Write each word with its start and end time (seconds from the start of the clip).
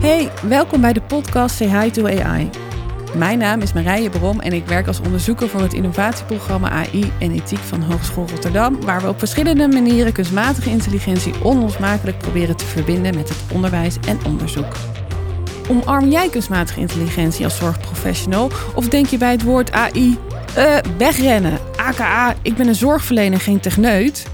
Hey, 0.00 0.30
welkom 0.42 0.80
bij 0.80 0.92
de 0.92 1.00
podcast 1.00 1.56
Say 1.56 1.82
Hi 1.82 1.90
to 1.90 2.06
AI. 2.06 2.50
Mijn 3.16 3.38
naam 3.38 3.60
is 3.60 3.72
Marije 3.72 4.10
Brom 4.10 4.40
en 4.40 4.52
ik 4.52 4.66
werk 4.66 4.86
als 4.86 5.00
onderzoeker 5.00 5.48
voor 5.48 5.60
het 5.60 5.72
innovatieprogramma 5.72 6.70
AI 6.70 7.12
en 7.18 7.30
Ethiek 7.30 7.58
van 7.58 7.82
Hogeschool 7.82 8.28
Rotterdam, 8.28 8.80
waar 8.80 9.00
we 9.00 9.08
op 9.08 9.18
verschillende 9.18 9.68
manieren 9.68 10.12
kunstmatige 10.12 10.70
intelligentie 10.70 11.44
onlosmakelijk 11.44 12.18
proberen 12.18 12.56
te 12.56 12.64
verbinden 12.64 13.14
met 13.14 13.28
het 13.28 13.38
onderwijs 13.52 13.96
en 14.06 14.18
onderzoek. 14.26 14.72
Omarm 15.68 16.10
jij 16.10 16.28
kunstmatige 16.28 16.80
intelligentie 16.80 17.44
als 17.44 17.56
zorgprofessional 17.56 18.50
of 18.74 18.88
denk 18.88 19.06
je 19.06 19.18
bij 19.18 19.30
het 19.30 19.42
woord 19.42 19.72
AI 19.72 20.18
eh, 20.54 20.76
wegrennen? 20.98 21.58
AKA, 21.76 22.34
ik 22.42 22.56
ben 22.56 22.68
een 22.68 22.74
zorgverlener, 22.74 23.40
geen 23.40 23.60
techneut. 23.60 24.26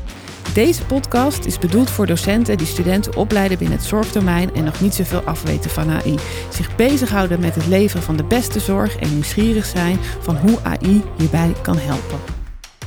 Deze 0.53 0.85
podcast 0.85 1.45
is 1.45 1.59
bedoeld 1.59 1.91
voor 1.91 2.07
docenten 2.07 2.57
die 2.59 2.67
studenten 2.67 3.17
opleiden 3.17 3.59
binnen 3.59 3.77
het 3.77 3.87
zorgdomein 3.87 4.55
en 4.55 4.65
nog 4.65 4.81
niet 4.81 4.95
zoveel 4.95 5.23
afweten 5.23 5.71
van 5.71 5.91
AI. 5.91 6.19
Zich 6.51 6.77
bezighouden 6.77 7.41
met 7.41 7.55
het 7.55 7.67
leveren 7.67 8.03
van 8.03 8.17
de 8.17 8.25
beste 8.25 8.61
zorg 8.61 8.97
en 8.97 9.13
nieuwsgierig 9.13 9.65
zijn 9.67 9.99
van 10.21 10.37
hoe 10.37 10.59
AI 10.63 11.03
hierbij 11.17 11.53
kan 11.63 11.77
helpen. 11.79 12.44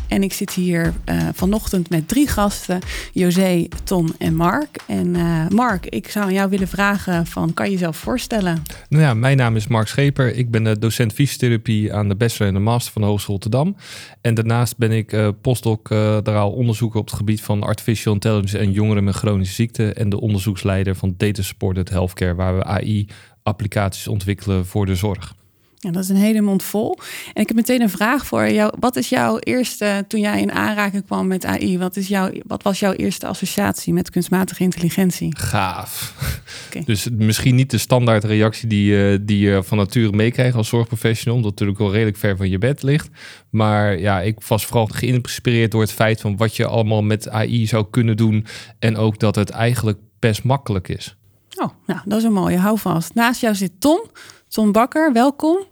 En 0.07 0.23
ik 0.23 0.33
zit 0.33 0.53
hier 0.53 0.93
uh, 1.09 1.27
vanochtend 1.33 1.89
met 1.89 2.07
drie 2.07 2.27
gasten, 2.27 2.79
José, 3.13 3.67
Tom 3.83 4.13
en 4.17 4.35
Mark. 4.35 4.79
En 4.87 5.15
uh, 5.15 5.47
Mark, 5.47 5.85
ik 5.85 6.09
zou 6.09 6.25
aan 6.25 6.33
jou 6.33 6.49
willen 6.49 6.67
vragen 6.67 7.25
van, 7.25 7.53
kan 7.53 7.65
je 7.65 7.71
jezelf 7.71 7.97
voorstellen? 7.97 8.63
Nou 8.89 9.03
ja, 9.03 9.13
mijn 9.13 9.37
naam 9.37 9.55
is 9.55 9.67
Mark 9.67 9.87
Scheper. 9.87 10.35
Ik 10.35 10.51
ben 10.51 10.63
de 10.63 10.79
docent 10.79 11.13
fysiotherapie 11.13 11.93
aan 11.93 12.09
de 12.09 12.15
bachelor 12.15 12.47
en 12.47 12.53
de 12.53 12.59
master 12.59 12.91
van 12.91 13.01
de 13.01 13.07
Hogeschool 13.07 13.33
Rotterdam. 13.33 13.75
En 14.21 14.33
daarnaast 14.33 14.77
ben 14.77 14.91
ik 14.91 15.13
uh, 15.13 15.29
postdoctoraal 15.41 16.51
onderzoeker 16.51 16.99
op 16.99 17.05
het 17.05 17.15
gebied 17.15 17.41
van 17.41 17.63
artificial 17.63 18.13
intelligence 18.13 18.57
en 18.57 18.71
jongeren 18.71 19.03
met 19.03 19.15
chronische 19.15 19.53
ziekten. 19.53 19.95
En 19.95 20.09
de 20.09 20.21
onderzoeksleider 20.21 20.95
van 20.95 21.13
Data 21.17 21.41
Supported 21.41 21.89
Healthcare, 21.89 22.35
waar 22.35 22.57
we 22.57 22.63
AI 22.63 23.07
applicaties 23.43 24.07
ontwikkelen 24.07 24.65
voor 24.65 24.85
de 24.85 24.95
zorg. 24.95 25.35
Ja, 25.79 25.91
dat 25.91 26.03
is 26.03 26.09
een 26.09 26.15
hele 26.15 26.41
mond 26.41 26.63
vol. 26.63 26.97
En 27.33 27.41
ik 27.41 27.47
heb 27.47 27.57
meteen 27.57 27.81
een 27.81 27.89
vraag 27.89 28.25
voor 28.25 28.49
jou. 28.49 28.73
Wat 28.79 28.95
is 28.95 29.09
jouw 29.09 29.39
eerste, 29.39 30.05
toen 30.07 30.19
jij 30.19 30.41
in 30.41 30.51
aanraking 30.51 31.05
kwam 31.05 31.27
met 31.27 31.45
AI, 31.45 31.77
wat, 31.77 31.95
is 31.95 32.07
jouw, 32.07 32.31
wat 32.47 32.63
was 32.63 32.79
jouw 32.79 32.93
eerste 32.93 33.27
associatie 33.27 33.93
met 33.93 34.09
kunstmatige 34.09 34.63
intelligentie? 34.63 35.37
Gaaf. 35.37 36.13
Okay. 36.67 36.83
Dus 36.85 37.07
misschien 37.11 37.55
niet 37.55 37.71
de 37.71 37.77
standaard 37.77 38.23
reactie 38.23 38.67
die, 38.67 39.23
die 39.23 39.39
je 39.39 39.63
van 39.63 39.77
nature 39.77 40.11
meekrijgt 40.11 40.55
als 40.55 40.67
zorgprofessional, 40.67 41.35
omdat 41.35 41.51
het 41.51 41.59
natuurlijk 41.59 41.85
wel 41.87 41.97
redelijk 41.97 42.17
ver 42.17 42.37
van 42.37 42.49
je 42.49 42.57
bed 42.57 42.83
ligt. 42.83 43.09
Maar 43.49 43.99
ja, 43.99 44.21
ik 44.21 44.41
was 44.47 44.65
vooral 44.65 44.85
geïnspireerd 44.85 45.71
door 45.71 45.81
het 45.81 45.91
feit 45.91 46.21
van 46.21 46.37
wat 46.37 46.55
je 46.55 46.65
allemaal 46.65 47.03
met 47.03 47.29
AI 47.29 47.67
zou 47.67 47.85
kunnen 47.89 48.17
doen. 48.17 48.45
En 48.79 48.97
ook 48.97 49.19
dat 49.19 49.35
het 49.35 49.49
eigenlijk 49.49 49.97
best 50.19 50.43
makkelijk 50.43 50.87
is. 50.87 51.15
Oh, 51.55 51.69
nou, 51.85 51.99
dat 52.05 52.17
is 52.17 52.23
een 52.23 52.33
mooie. 52.33 52.57
Hou 52.57 52.79
vast. 52.79 53.13
Naast 53.13 53.41
jou 53.41 53.55
zit 53.55 53.71
Tom. 53.79 54.01
Tom 54.57 54.71
Bakker, 54.71 55.13
welkom. 55.13 55.65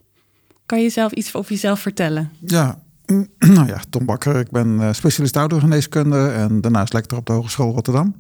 Kan 0.66 0.78
je 0.78 0.84
jezelf 0.84 1.12
iets 1.12 1.36
over 1.36 1.52
jezelf 1.52 1.80
vertellen? 1.80 2.32
Ja, 2.40 2.80
nou 3.56 3.68
ja, 3.68 3.82
Tom 3.90 4.06
Bakker. 4.06 4.36
Ik 4.36 4.50
ben 4.52 4.82
eh, 4.82 4.94
specialist 4.94 5.38
oudergeneeskunde 5.38 6.28
en 6.28 6.62
daarnaast 6.62 6.94
lector 6.94 7.18
op 7.18 7.26
de 7.26 7.34
Hogeschool 7.34 7.74
Rotterdam. 7.74 8.16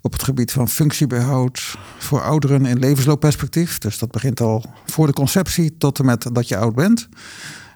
Op 0.00 0.12
het 0.12 0.22
gebied 0.22 0.52
van 0.52 0.68
functiebehoud 0.68 1.76
voor 1.98 2.22
ouderen 2.22 2.66
in 2.66 2.78
levensloopperspectief. 2.78 3.78
Dus 3.78 3.98
dat 3.98 4.10
begint 4.10 4.40
al 4.40 4.64
voor 4.86 5.06
de 5.06 5.12
conceptie 5.12 5.76
tot 5.76 5.98
en 5.98 6.04
met 6.04 6.28
dat 6.32 6.48
je 6.48 6.56
oud 6.56 6.74
bent. 6.74 7.08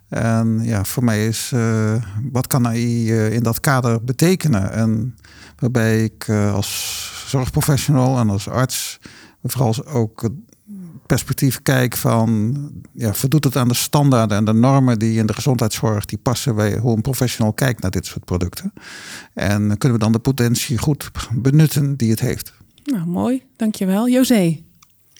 En 0.08 0.60
ja, 0.62 0.84
voor 0.84 1.04
mij 1.04 1.26
is 1.26 1.50
uh, 1.54 1.94
wat 2.32 2.46
kan 2.46 2.66
AI 2.66 3.12
uh, 3.12 3.32
in 3.32 3.42
dat 3.42 3.60
kader 3.60 4.04
betekenen? 4.04 4.72
En 4.72 5.16
waarbij 5.58 6.04
ik 6.04 6.28
als 6.30 7.10
zorgprofessional 7.26 8.18
en 8.18 8.30
als 8.30 8.48
arts 8.48 8.98
vooral 9.42 9.86
ook 9.86 10.30
perspectief 11.12 11.62
kijk 11.62 11.96
van, 11.96 12.56
ja, 12.92 13.14
voldoet 13.14 13.44
het 13.44 13.56
aan 13.56 13.68
de 13.68 13.74
standaarden 13.74 14.36
en 14.36 14.44
de 14.44 14.52
normen 14.52 14.98
die 14.98 15.18
in 15.18 15.26
de 15.26 15.32
gezondheidszorg 15.32 16.04
die 16.04 16.18
passen 16.18 16.54
bij 16.54 16.78
hoe 16.78 16.96
een 16.96 17.02
professional 17.02 17.52
kijkt 17.52 17.82
naar 17.82 17.90
dit 17.90 18.06
soort 18.06 18.24
producten. 18.24 18.72
En 19.34 19.78
kunnen 19.78 19.98
we 19.98 20.04
dan 20.04 20.12
de 20.12 20.18
potentie 20.18 20.78
goed 20.78 21.10
benutten 21.32 21.96
die 21.96 22.10
het 22.10 22.20
heeft. 22.20 22.52
Nou, 22.84 23.06
mooi. 23.06 23.42
Dankjewel. 23.56 24.08
José. 24.08 24.60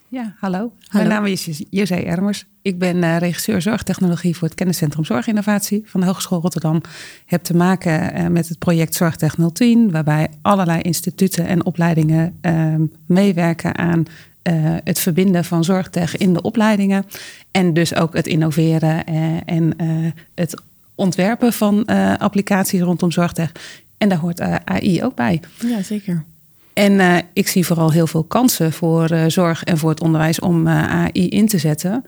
Ja, 0.08 0.34
hallo. 0.38 0.58
hallo. 0.58 0.72
Mijn 0.92 1.08
naam 1.08 1.24
is 1.24 1.62
José 1.70 1.94
Ermers. 1.94 2.46
Ik 2.62 2.78
ben 2.78 2.96
uh, 2.96 3.18
regisseur 3.18 3.62
zorgtechnologie 3.62 4.36
voor 4.36 4.48
het 4.48 4.56
kenniscentrum 4.56 5.04
Zorginnovatie 5.04 5.82
van 5.84 6.00
de 6.00 6.06
Hogeschool 6.06 6.40
Rotterdam. 6.40 6.80
Heb 7.26 7.42
te 7.42 7.56
maken 7.56 8.20
uh, 8.20 8.26
met 8.26 8.48
het 8.48 8.58
project 8.58 8.94
Zorgtech 8.94 9.34
010, 9.52 9.90
waarbij 9.90 10.28
allerlei 10.42 10.80
instituten 10.80 11.46
en 11.46 11.64
opleidingen 11.64 12.38
uh, 12.42 12.74
meewerken 13.06 13.78
aan 13.78 14.04
uh, 14.50 14.76
het 14.84 14.98
verbinden 14.98 15.44
van 15.44 15.64
zorgtech 15.64 16.16
in 16.16 16.32
de 16.32 16.42
opleidingen. 16.42 17.06
En 17.50 17.74
dus 17.74 17.94
ook 17.94 18.14
het 18.14 18.26
innoveren 18.26 19.10
uh, 19.10 19.36
en 19.44 19.74
uh, 19.80 20.10
het 20.34 20.62
ontwerpen 20.94 21.52
van 21.52 21.84
applicaties 22.18 22.80
rondom 22.80 23.10
zorgtech. 23.10 23.52
En 23.98 24.08
daar 24.08 24.18
hoort 24.18 24.40
AI 24.40 25.04
ook 25.04 25.14
bij. 25.14 25.40
Ja, 25.58 25.82
zeker. 25.82 26.24
En 26.72 27.24
ik 27.32 27.48
zie 27.48 27.66
vooral 27.66 27.92
heel 27.92 28.06
veel 28.06 28.24
kansen 28.24 28.72
voor 28.72 29.10
zorg 29.26 29.64
en 29.64 29.78
voor 29.78 29.90
het 29.90 30.00
onderwijs 30.00 30.40
om 30.40 30.68
AI 30.68 31.28
in 31.28 31.48
te 31.48 31.58
zetten. 31.58 32.04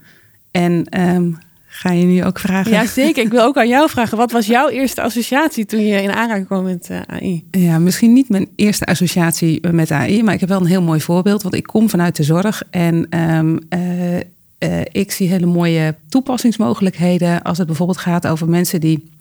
En 0.51 1.01
um, 1.01 1.39
Ga 1.77 1.93
je 1.93 2.05
nu 2.05 2.25
ook 2.25 2.39
vragen? 2.39 2.73
Ja, 2.73 2.87
zeker. 2.87 3.23
Ik 3.23 3.31
wil 3.31 3.43
ook 3.43 3.57
aan 3.57 3.69
jou 3.69 3.91
vragen. 3.91 4.19
Wat 4.19 4.33
was 4.33 4.47
jouw 4.47 4.69
eerste 4.69 5.03
associatie 5.03 5.67
toen 5.67 5.87
je 5.87 6.03
in 6.03 6.11
aanraking 6.11 6.47
kwam 6.47 6.65
met 6.65 6.89
uh, 6.91 7.01
AI? 7.07 7.45
Ja, 7.51 7.79
misschien 7.79 8.13
niet 8.13 8.29
mijn 8.29 8.49
eerste 8.57 8.85
associatie 8.85 9.69
met 9.71 9.91
AI, 9.91 10.23
maar 10.23 10.35
ik 10.35 10.41
heb 10.41 10.49
wel 10.49 10.61
een 10.61 10.67
heel 10.67 10.83
mooi 10.83 11.01
voorbeeld. 11.01 11.43
Want 11.43 11.55
ik 11.55 11.63
kom 11.63 11.91
vanuit 11.91 12.17
de 12.17 12.23
zorg 12.23 12.63
en 12.71 13.19
um, 13.19 13.59
uh, 13.71 14.17
uh, 14.17 14.21
ik 14.93 15.13
zie 15.13 15.29
hele 15.29 15.47
mooie 15.47 15.95
toepassingsmogelijkheden 16.09 17.43
als 17.43 17.59
het 17.59 17.67
bijvoorbeeld 17.67 17.99
gaat 17.99 18.27
over 18.27 18.49
mensen 18.49 18.81
die 18.81 19.13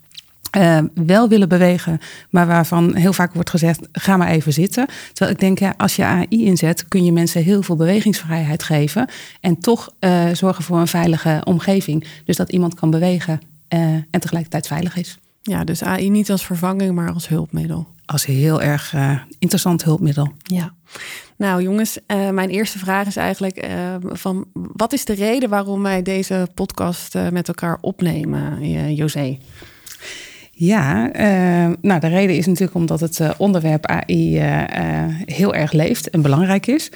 uh, 0.58 0.80
wel 0.94 1.30
willen 1.30 1.50
bewegen, 1.50 2.00
maar 2.30 2.47
waarvan 2.47 2.96
heel 2.96 3.14
vaak 3.14 3.34
wordt 3.34 3.50
gezegd: 3.50 3.88
ga 3.91 4.18
maar 4.18 4.28
even 4.28 4.53
zitten. 4.53 4.88
Terwijl 5.14 5.36
ik 5.36 5.41
denk, 5.41 5.59
ja, 5.59 5.74
als 5.78 5.96
je 5.96 6.03
AI 6.03 6.46
inzet, 6.46 6.88
kun 6.88 7.06
je 7.06 7.12
mensen 7.12 7.44
heel 7.44 7.62
veel 7.62 7.75
bewegingsvrijheid 7.75 8.64
geven 8.64 9.09
en 9.41 9.59
toch 9.59 9.94
uh, 10.00 10.24
zorgen 10.34 10.64
voor 10.64 10.80
een 10.80 10.88
veilige 10.88 11.41
omgeving. 11.44 12.08
Dus 12.25 12.36
dat 12.36 12.52
iemand 12.52 12.74
kan 12.74 12.90
bewegen 12.90 13.41
uh, 13.69 13.80
en 13.80 14.19
tegelijkertijd 14.19 14.68
veilig 14.68 14.96
is. 14.96 15.18
Ja, 15.41 15.64
dus 15.64 15.84
AI 15.84 16.09
niet 16.09 16.31
als 16.31 16.46
vervanging, 16.46 16.96
maar 16.96 17.14
als 17.14 17.28
hulpmiddel. 17.28 17.88
Als 18.06 18.25
heel 18.25 18.62
erg 18.62 18.96
interessant 19.40 19.84
hulpmiddel. 19.84 20.34
Ja. 20.44 20.74
Nou 21.35 21.62
jongens, 21.62 22.00
mijn 22.31 22.50
eerste 22.50 22.80
vraag 22.80 23.08
is 23.08 23.16
eigenlijk 23.16 23.68
van 24.03 24.46
wat 24.53 24.94
is 24.94 25.06
de 25.06 25.14
reden 25.14 25.50
waarom 25.50 25.84
wij 25.84 26.02
deze 26.02 26.47
podcast 26.53 27.14
met 27.31 27.47
elkaar 27.47 27.78
opnemen, 27.81 28.94
José? 28.96 29.38
Ja, 30.56 31.16
uh, 31.16 31.74
nou 31.81 32.00
de 32.00 32.08
reden 32.08 32.36
is 32.36 32.46
natuurlijk 32.46 32.75
omdat 32.75 33.00
het 33.00 33.19
uh, 33.19 33.30
onderwerp 33.38 33.86
AI 33.86 34.38
uh, 34.38 34.62
heel 35.25 35.53
erg 35.53 35.72
leeft 35.72 36.09
en 36.09 36.22
belangrijk 36.22 36.68
is. 36.68 36.91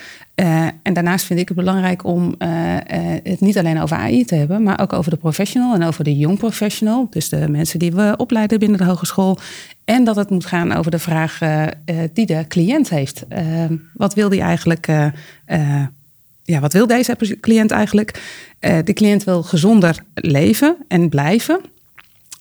en 0.84 0.94
daarnaast 0.94 1.26
vind 1.26 1.40
ik 1.40 1.48
het 1.48 1.58
belangrijk 1.58 2.04
om 2.04 2.36
het 3.24 3.40
niet 3.40 3.58
alleen 3.58 3.82
over 3.82 3.98
AI 3.98 4.26
te 4.26 4.36
hebben, 4.36 4.64
maar 4.64 4.82
ook 4.82 4.94
over 4.94 5.12
de 5.12 5.18
professional 5.18 5.74
en 5.74 5.84
over 5.84 6.04
de 6.04 6.18
young 6.18 6.38
professional. 6.38 7.08
Dus 7.10 7.30
de 7.30 7.50
mensen 7.50 7.80
die 7.80 7.92
we 7.92 8.14
opleiden 8.18 8.60
binnen 8.60 8.78
de 8.78 8.84
hogeschool. 8.84 9.38
En 9.86 10.04
dat 10.04 10.16
het 10.16 10.30
moet 10.30 10.46
gaan 10.46 10.74
over 10.74 10.92
de 10.92 11.00
vraag 11.00 11.40
die 12.14 12.26
de 12.26 12.46
cliënt 12.48 12.90
heeft. 12.90 13.26
wat 13.94 14.14
wil 14.14 14.30
die 14.30 14.42
eigenlijk? 14.42 14.88
ja, 16.44 16.60
wat 16.60 16.74
wil 16.74 16.88
deze 16.88 17.16
cliënt 17.42 17.72
eigenlijk? 17.72 18.22
de 18.60 18.94
cliënt 18.94 19.24
wil 19.24 19.44
gezonder 19.44 20.04
leven 20.14 20.76
en 20.88 21.10
blijven. 21.10 21.60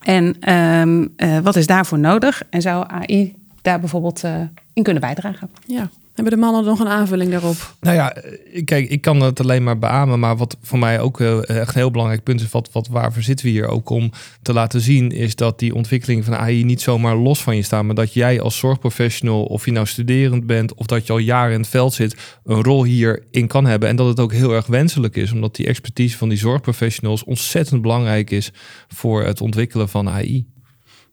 En 0.07 0.53
um, 0.55 1.15
uh, 1.17 1.39
wat 1.39 1.57
is 1.57 1.67
daarvoor 1.67 1.99
nodig? 1.99 2.43
En 2.51 2.63
zou 2.63 2.85
AI 2.89 3.35
daar 3.63 3.81
bijvoorbeeld 3.81 4.25
uh, 4.25 4.41
in 4.73 4.83
kunnen 4.83 5.03
bijdragen? 5.03 5.51
Ja. 5.67 5.89
Hebben 6.17 6.35
de 6.35 6.41
mannen 6.41 6.65
nog 6.65 6.81
een 6.81 6.89
aanvulling 6.89 7.31
daarop? 7.31 7.75
Nou 7.81 7.97
ja, 7.97 8.17
kijk, 8.65 8.89
ik 8.89 9.01
kan 9.01 9.21
het 9.21 9.41
alleen 9.41 9.63
maar 9.63 9.79
beamen. 9.79 10.21
Maar 10.21 10.37
wat 10.37 10.57
voor 10.63 10.79
mij 10.79 11.01
ook 11.01 11.21
uh, 11.21 11.49
echt 11.49 11.69
een 11.69 11.81
heel 11.81 11.91
belangrijk 11.91 12.23
punt 12.23 12.41
is, 12.41 12.51
wat, 12.51 12.69
wat 12.73 12.89
waarvoor 12.89 13.23
zitten 13.23 13.47
we 13.47 13.53
hier 13.53 13.69
ook 13.69 13.91
om 13.91 14.11
te 14.43 14.53
laten 14.53 14.81
zien, 14.81 15.11
is 15.11 15.35
dat 15.35 15.59
die 15.59 15.75
ontwikkeling 15.75 16.25
van 16.25 16.37
AI 16.37 16.65
niet 16.65 16.81
zomaar 16.81 17.17
los 17.17 17.43
van 17.43 17.57
je 17.57 17.63
staat. 17.63 17.85
Maar 17.85 17.95
dat 17.95 18.13
jij 18.13 18.41
als 18.41 18.59
zorgprofessional, 18.59 19.45
of 19.45 19.65
je 19.65 19.73
nou 19.73 19.87
studerend 19.87 20.47
bent 20.47 20.75
of 20.75 20.87
dat 20.87 21.07
je 21.07 21.13
al 21.13 21.19
jaren 21.19 21.53
in 21.53 21.61
het 21.61 21.69
veld 21.69 21.95
zit, 21.95 22.39
een 22.45 22.63
rol 22.63 22.85
hierin 22.85 23.47
kan 23.47 23.67
hebben. 23.67 23.89
En 23.89 23.97
dat 23.97 24.07
het 24.07 24.21
ook 24.21 24.33
heel 24.33 24.53
erg 24.53 24.67
wenselijk 24.67 25.17
is, 25.17 25.33
omdat 25.33 25.57
die 25.57 25.67
expertise 25.67 26.17
van 26.17 26.29
die 26.29 26.39
zorgprofessionals 26.39 27.25
ontzettend 27.25 27.83
belangrijk 27.83 28.31
is 28.31 28.53
voor 28.89 29.25
het 29.25 29.41
ontwikkelen 29.41 29.89
van 29.89 30.09
AI. 30.09 30.56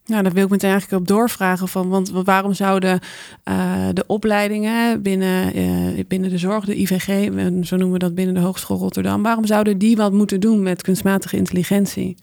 Nou, 0.06 0.24
daar 0.24 0.34
wil 0.34 0.44
ik 0.44 0.50
meteen 0.50 0.70
eigenlijk 0.70 1.02
op 1.02 1.08
doorvragen 1.08 1.68
van, 1.68 1.90
want 1.90 2.12
waarom 2.12 2.54
zouden 2.54 3.00
uh, 3.50 3.88
de 3.94 4.04
opleidingen 4.08 5.02
binnen, 5.02 5.58
uh, 5.58 6.04
binnen 6.08 6.30
de 6.30 6.38
zorg, 6.38 6.66
de 6.66 6.80
IVG, 6.80 7.08
zo 7.66 7.76
noemen 7.76 7.92
we 7.92 8.00
dat 8.00 8.16
binnen 8.16 8.36
de 8.36 8.42
Hogeschool 8.42 8.78
Rotterdam, 8.78 9.24
waarom 9.24 9.46
zouden 9.46 9.78
die 9.78 9.96
wat 9.96 10.12
moeten 10.12 10.40
doen 10.40 10.64
met 10.64 10.82
kunstmatige 10.82 11.38
intelligentie? 11.38 12.18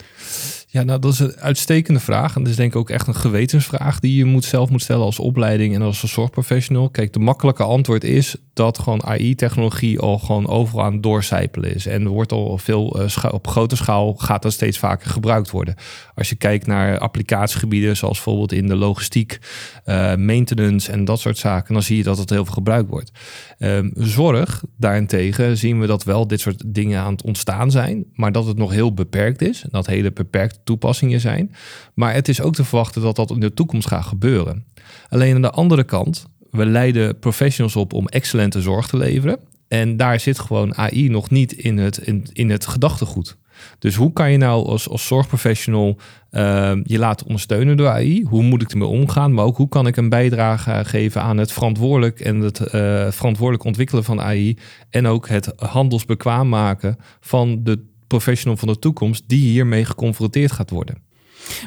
Ja, 0.67 0.83
nou, 0.83 0.99
dat 0.99 1.13
is 1.13 1.19
een 1.19 1.35
uitstekende 1.35 1.99
vraag. 1.99 2.35
En 2.35 2.41
dat 2.41 2.51
is 2.51 2.57
denk 2.57 2.73
ik 2.73 2.79
ook 2.79 2.89
echt 2.89 3.07
een 3.07 3.15
gewetensvraag 3.15 3.99
die 3.99 4.15
je 4.15 4.25
moet 4.25 4.45
zelf 4.45 4.69
moet 4.69 4.81
stellen 4.81 5.05
als 5.05 5.19
opleiding 5.19 5.75
en 5.75 5.81
als 5.81 5.99
zorgprofessional. 5.99 6.89
Kijk, 6.89 7.13
de 7.13 7.19
makkelijke 7.19 7.63
antwoord 7.63 8.03
is 8.03 8.35
dat 8.53 8.79
gewoon 8.79 9.03
AI-technologie 9.03 9.99
al 9.99 10.17
gewoon 10.17 10.47
overal 10.47 10.83
aan 10.83 10.93
het 10.93 11.03
doorcijpelen 11.03 11.75
is. 11.75 11.85
En 11.85 12.07
wordt 12.07 12.31
al 12.31 12.57
veel 12.57 13.01
uh, 13.01 13.31
op 13.31 13.47
grote 13.47 13.75
schaal 13.75 14.13
gaat 14.13 14.41
dat 14.41 14.53
steeds 14.53 14.77
vaker 14.77 15.09
gebruikt 15.09 15.51
worden. 15.51 15.75
Als 16.15 16.29
je 16.29 16.35
kijkt 16.35 16.67
naar 16.67 16.97
applicatiegebieden, 16.97 17.97
zoals 17.97 18.15
bijvoorbeeld 18.15 18.51
in 18.51 18.67
de 18.67 18.75
logistiek, 18.75 19.39
uh, 19.85 20.15
maintenance 20.15 20.91
en 20.91 21.05
dat 21.05 21.19
soort 21.19 21.37
zaken, 21.37 21.73
dan 21.73 21.83
zie 21.83 21.97
je 21.97 22.03
dat 22.03 22.17
het 22.17 22.29
heel 22.29 22.45
veel 22.45 22.53
gebruikt 22.53 22.89
wordt. 22.89 23.11
Um, 23.59 23.91
zorg, 23.95 24.63
daarentegen, 24.77 25.57
zien 25.57 25.79
we 25.79 25.87
dat 25.87 26.03
wel 26.03 26.27
dit 26.27 26.39
soort 26.39 26.63
dingen 26.65 27.01
aan 27.01 27.11
het 27.11 27.23
ontstaan 27.23 27.71
zijn, 27.71 28.05
maar 28.13 28.31
dat 28.31 28.45
het 28.45 28.57
nog 28.57 28.71
heel 28.71 28.93
beperkt 28.93 29.41
is. 29.41 29.65
Dat 29.69 29.87
hele 29.87 30.11
beperkte 30.11 30.59
toepassingen 30.63 31.19
zijn. 31.19 31.55
Maar 31.93 32.13
het 32.13 32.27
is 32.27 32.41
ook 32.41 32.53
te 32.53 32.63
verwachten 32.63 33.01
dat 33.01 33.15
dat 33.15 33.31
in 33.31 33.39
de 33.39 33.53
toekomst 33.53 33.87
gaat 33.87 34.05
gebeuren. 34.05 34.65
Alleen 35.09 35.35
aan 35.35 35.41
de 35.41 35.51
andere 35.51 35.83
kant, 35.83 36.27
we 36.51 36.65
leiden 36.65 37.19
professionals 37.19 37.75
op 37.75 37.93
om 37.93 38.07
excellente 38.07 38.61
zorg 38.61 38.87
te 38.87 38.97
leveren. 38.97 39.39
En 39.67 39.97
daar 39.97 40.19
zit 40.19 40.39
gewoon 40.39 40.75
AI 40.75 41.09
nog 41.09 41.29
niet 41.29 41.51
in 41.51 41.77
het, 41.77 41.97
in, 42.33 42.49
het 42.49 42.65
gedachtegoed. 42.65 43.37
Dus 43.79 43.95
hoe 43.95 44.13
kan 44.13 44.31
je 44.31 44.37
nou 44.37 44.65
als, 44.65 44.89
als 44.89 45.07
zorgprofessional 45.07 45.97
uh, 46.31 46.71
je 46.83 46.99
laten 46.99 47.25
ondersteunen 47.25 47.77
door 47.77 47.87
AI? 47.87 48.23
Hoe 48.23 48.43
moet 48.43 48.61
ik 48.61 48.71
ermee 48.71 48.87
omgaan? 48.87 49.33
Maar 49.33 49.45
ook 49.45 49.57
hoe 49.57 49.69
kan 49.69 49.87
ik 49.87 49.97
een 49.97 50.09
bijdrage 50.09 50.81
geven 50.85 51.21
aan 51.21 51.37
het 51.37 51.51
verantwoordelijk 51.51 52.19
en 52.19 52.39
het 52.39 52.59
uh, 52.59 52.67
verantwoordelijk 53.11 53.63
ontwikkelen 53.63 54.03
van 54.03 54.21
AI. 54.21 54.57
En 54.89 55.07
ook 55.07 55.27
het 55.27 55.53
handelsbekwaam 55.55 56.49
maken 56.49 56.97
van 57.19 57.63
de 57.63 57.79
professional 58.07 58.57
van 58.57 58.67
de 58.67 58.79
toekomst 58.79 59.23
die 59.27 59.49
hiermee 59.49 59.85
geconfronteerd 59.85 60.51
gaat 60.51 60.69
worden. 60.69 60.97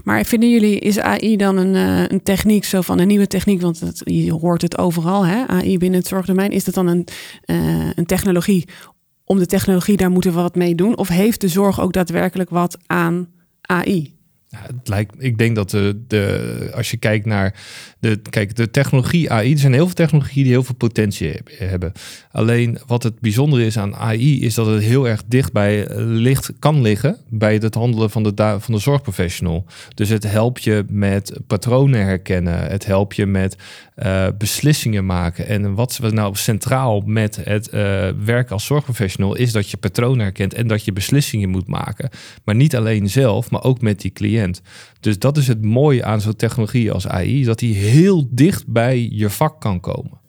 Maar 0.05 0.25
vinden 0.25 0.51
jullie, 0.51 0.79
is 0.79 0.99
AI 0.99 1.37
dan 1.37 1.57
een, 1.57 1.75
uh, 1.75 2.09
een 2.09 2.23
techniek, 2.23 2.65
zo 2.65 2.81
van 2.81 2.99
een 2.99 3.07
nieuwe 3.07 3.27
techniek, 3.27 3.61
want 3.61 3.81
het, 3.81 4.03
je 4.05 4.33
hoort 4.33 4.63
het 4.63 4.79
overal, 4.79 5.27
hè? 5.27 5.47
AI 5.47 5.79
binnen 5.79 5.99
het 5.99 6.09
zorgdomein, 6.09 6.51
is 6.51 6.65
dat 6.65 6.75
dan 6.75 6.87
een, 6.87 7.07
uh, 7.47 7.91
een 7.95 8.07
technologie 8.07 8.65
om 9.25 9.39
de 9.39 9.47
technologie, 9.47 9.97
daar 9.97 10.11
moeten 10.11 10.35
we 10.35 10.41
wat 10.41 10.55
mee 10.55 10.75
doen? 10.75 10.97
Of 10.97 11.09
heeft 11.09 11.41
de 11.41 11.49
zorg 11.49 11.81
ook 11.81 11.93
daadwerkelijk 11.93 12.51
wat 12.51 12.79
aan 12.87 13.29
AI? 13.61 14.14
Ik 15.19 15.39
denk 15.39 15.57
dat 15.57 15.71
de, 15.71 16.03
de, 16.07 16.71
als 16.75 16.91
je 16.91 16.97
kijkt 16.97 17.27
naar 17.27 17.55
de, 17.99 18.21
kijk, 18.31 18.57
de 18.57 18.71
technologie 18.71 19.31
AI, 19.31 19.53
er 19.53 19.59
zijn 19.59 19.73
heel 19.73 19.87
veel 19.87 19.95
technologieën 19.95 20.45
die 20.45 20.53
heel 20.53 20.63
veel 20.63 20.75
potentie 20.75 21.41
hebben. 21.59 21.93
Alleen 22.31 22.79
wat 22.87 23.03
het 23.03 23.21
bijzondere 23.21 23.67
is 23.67 23.79
aan 23.79 23.95
AI, 23.95 24.45
is 24.45 24.55
dat 24.55 24.67
het 24.67 24.83
heel 24.83 25.09
erg 25.09 25.23
dichtbij 25.27 25.87
eh, 25.87 25.97
ligt, 25.99 26.53
kan 26.59 26.83
liggen 26.83 27.17
bij 27.29 27.55
het 27.55 27.75
handelen 27.75 28.11
van 28.11 28.23
de, 28.23 28.57
van 28.59 28.75
de 28.75 28.81
zorgprofessional. 28.81 29.65
Dus 29.95 30.09
het 30.09 30.31
helpt 30.31 30.65
je 30.65 30.85
met 30.89 31.39
patronen 31.47 32.01
herkennen, 32.01 32.71
het 32.71 32.87
helpt 32.87 33.17
je 33.17 33.27
met 33.27 33.57
uh, 33.97 34.27
beslissingen 34.39 35.07
maken. 35.07 35.47
En 35.47 35.75
wat 35.75 35.99
nou 36.11 36.37
centraal 36.37 37.01
met 37.01 37.41
het 37.45 37.67
uh, 37.67 38.09
werken 38.25 38.53
als 38.53 38.65
zorgprofessional 38.65 39.35
is 39.35 39.53
dat 39.53 39.71
je 39.71 39.77
patronen 39.77 40.21
herkent 40.21 40.55
en 40.55 40.67
dat 40.67 40.85
je 40.85 40.93
beslissingen 40.93 41.49
moet 41.49 41.67
maken. 41.67 42.11
Maar 42.45 42.55
niet 42.55 42.77
alleen 42.77 43.11
zelf, 43.11 43.51
maar 43.51 43.63
ook 43.63 43.81
met 43.81 44.01
die 44.01 44.13
cliënt. 44.13 44.44
Dus 45.01 45.19
dat 45.19 45.37
is 45.37 45.49
het 45.49 45.63
mooie 45.63 46.05
aan 46.05 46.21
zo'n 46.21 46.37
technologie 46.37 46.93
als 46.93 47.09
AI, 47.09 47.45
dat 47.45 47.59
die 47.59 47.75
heel 47.75 48.29
dicht 48.31 48.67
bij 48.67 49.09
je 49.13 49.31
vak 49.31 49.61
kan 49.61 49.81
komen. 49.81 50.23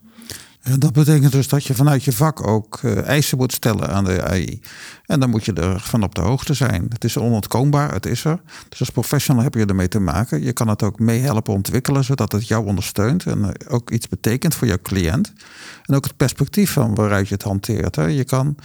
En 0.65 0.79
dat 0.79 0.93
betekent 0.93 1.31
dus 1.31 1.47
dat 1.47 1.63
je 1.63 1.73
vanuit 1.73 2.03
je 2.03 2.11
vak 2.11 2.47
ook 2.47 2.79
uh, 2.81 3.03
eisen 3.03 3.37
moet 3.37 3.53
stellen 3.53 3.89
aan 3.89 4.03
de 4.03 4.23
AI. 4.23 4.61
En 5.05 5.19
dan 5.19 5.29
moet 5.29 5.45
je 5.45 5.53
er 5.53 5.79
van 5.79 6.03
op 6.03 6.15
de 6.15 6.21
hoogte 6.21 6.53
zijn. 6.53 6.85
Het 6.89 7.03
is 7.03 7.17
onontkoombaar, 7.17 7.93
het 7.93 8.05
is 8.05 8.23
er. 8.23 8.41
Dus 8.69 8.79
als 8.79 8.89
professional 8.89 9.43
heb 9.43 9.53
je 9.53 9.65
ermee 9.65 9.87
te 9.87 9.99
maken. 9.99 10.43
Je 10.43 10.53
kan 10.53 10.67
het 10.67 10.83
ook 10.83 10.99
meehelpen 10.99 11.53
ontwikkelen, 11.53 12.03
zodat 12.03 12.31
het 12.31 12.47
jou 12.47 12.65
ondersteunt 12.65 13.25
en 13.25 13.43
eh, 13.43 13.73
ook 13.73 13.91
iets 13.91 14.07
betekent 14.07 14.55
voor 14.55 14.67
jouw 14.67 14.81
cliënt. 14.81 15.33
En 15.83 15.95
ook 15.95 16.03
het 16.03 16.17
perspectief 16.17 16.71
van 16.71 16.95
waaruit 16.95 17.27
je 17.27 17.33
het 17.33 17.43
hanteert. 17.43 17.95
Je 17.95 18.23
kan, 18.23 18.55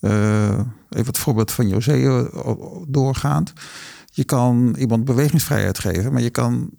even 0.00 1.06
het 1.06 1.18
voorbeeld 1.18 1.50
van 1.50 1.68
José 1.68 2.28
doorgaand. 2.88 3.52
Je 4.16 4.24
kan 4.24 4.74
iemand 4.78 5.04
bewegingsvrijheid 5.04 5.78
geven, 5.78 6.12
maar 6.12 6.22
je 6.22 6.30
kan 6.30 6.70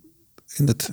in 0.56 0.68
het 0.68 0.92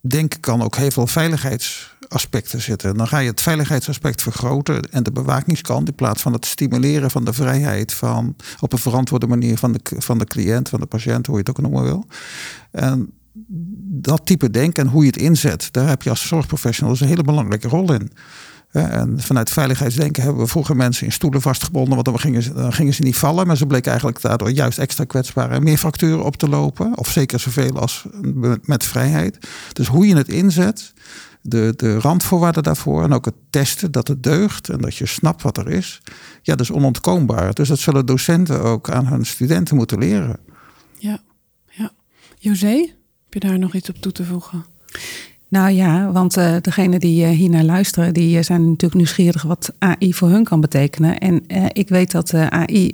denken 0.00 0.40
kan 0.40 0.62
ook 0.62 0.76
heel 0.76 0.90
veel 0.90 1.06
veiligheidsaspecten 1.06 2.60
zitten. 2.60 2.96
Dan 2.96 3.08
ga 3.08 3.18
je 3.18 3.30
het 3.30 3.42
veiligheidsaspect 3.42 4.22
vergroten 4.22 4.82
en 4.82 5.02
de 5.02 5.12
bewakingskant 5.12 5.88
in 5.88 5.94
plaats 5.94 6.22
van 6.22 6.32
het 6.32 6.46
stimuleren 6.46 7.10
van 7.10 7.24
de 7.24 7.32
vrijheid 7.32 7.94
van 7.94 8.36
op 8.60 8.72
een 8.72 8.78
verantwoorde 8.78 9.26
manier 9.26 9.58
van 9.58 9.72
de, 9.72 9.80
van 9.82 10.18
de 10.18 10.24
cliënt, 10.24 10.68
van 10.68 10.80
de 10.80 10.86
patiënt, 10.86 11.26
hoe 11.26 11.34
je 11.34 11.40
het 11.40 11.50
ook 11.50 11.60
noemen 11.60 11.82
wil. 11.82 12.06
En 12.70 13.12
dat 14.02 14.26
type 14.26 14.50
denken 14.50 14.84
en 14.84 14.90
hoe 14.90 15.04
je 15.04 15.10
het 15.10 15.20
inzet, 15.20 15.68
daar 15.70 15.88
heb 15.88 16.02
je 16.02 16.10
als 16.10 16.26
zorgprofessional 16.26 16.96
een 17.00 17.06
hele 17.06 17.22
belangrijke 17.22 17.68
rol 17.68 17.92
in. 17.92 18.10
En 18.72 19.20
vanuit 19.20 19.50
veiligheidsdenken 19.50 20.22
hebben 20.22 20.42
we 20.42 20.48
vroeger 20.48 20.76
mensen 20.76 21.06
in 21.06 21.12
stoelen 21.12 21.40
vastgebonden, 21.40 21.94
want 21.94 22.04
dan 22.04 22.20
gingen, 22.20 22.42
ze, 22.42 22.72
gingen 22.72 22.94
ze 22.94 23.02
niet 23.02 23.16
vallen. 23.16 23.46
Maar 23.46 23.56
ze 23.56 23.66
bleken 23.66 23.90
eigenlijk 23.90 24.20
daardoor 24.20 24.50
juist 24.50 24.78
extra 24.78 25.04
kwetsbaar 25.04 25.50
en 25.50 25.62
meer 25.62 25.78
fracturen 25.78 26.24
op 26.24 26.36
te 26.36 26.48
lopen. 26.48 26.98
Of 26.98 27.10
zeker 27.10 27.40
zoveel 27.40 27.80
als 27.80 28.06
met 28.62 28.84
vrijheid. 28.84 29.38
Dus 29.72 29.86
hoe 29.86 30.06
je 30.06 30.16
het 30.16 30.28
inzet, 30.28 30.92
de, 31.42 31.72
de 31.76 31.98
randvoorwaarden 31.98 32.62
daarvoor 32.62 33.02
en 33.02 33.12
ook 33.12 33.24
het 33.24 33.34
testen 33.50 33.92
dat 33.92 34.08
het 34.08 34.22
deugt 34.22 34.68
en 34.68 34.78
dat 34.78 34.96
je 34.96 35.06
snapt 35.06 35.42
wat 35.42 35.58
er 35.58 35.68
is. 35.70 36.00
Ja, 36.42 36.54
dat 36.56 36.60
is 36.60 36.70
onontkoombaar. 36.70 37.54
Dus 37.54 37.68
dat 37.68 37.78
zullen 37.78 38.06
docenten 38.06 38.62
ook 38.62 38.90
aan 38.90 39.06
hun 39.06 39.26
studenten 39.26 39.76
moeten 39.76 39.98
leren. 39.98 40.38
Ja, 40.98 41.18
ja. 41.68 41.90
José, 42.38 42.76
heb 43.24 43.32
je 43.32 43.40
daar 43.40 43.58
nog 43.58 43.74
iets 43.74 43.88
op 43.88 43.96
toe 43.96 44.12
te 44.12 44.24
voegen? 44.24 44.64
Nou 45.52 45.70
ja, 45.70 46.12
want 46.12 46.36
uh, 46.36 46.56
degene 46.60 46.98
die 46.98 47.24
uh, 47.24 47.30
hier 47.30 47.50
naar 47.50 47.64
luisteren, 47.64 48.14
die 48.14 48.36
uh, 48.36 48.42
zijn 48.42 48.64
natuurlijk 48.64 48.94
nieuwsgierig 48.94 49.42
wat 49.42 49.74
AI 49.78 50.14
voor 50.14 50.28
hun 50.28 50.44
kan 50.44 50.60
betekenen. 50.60 51.18
En 51.18 51.42
ik 51.72 51.88
weet 51.88 52.10
dat 52.10 52.34
AI 52.34 52.90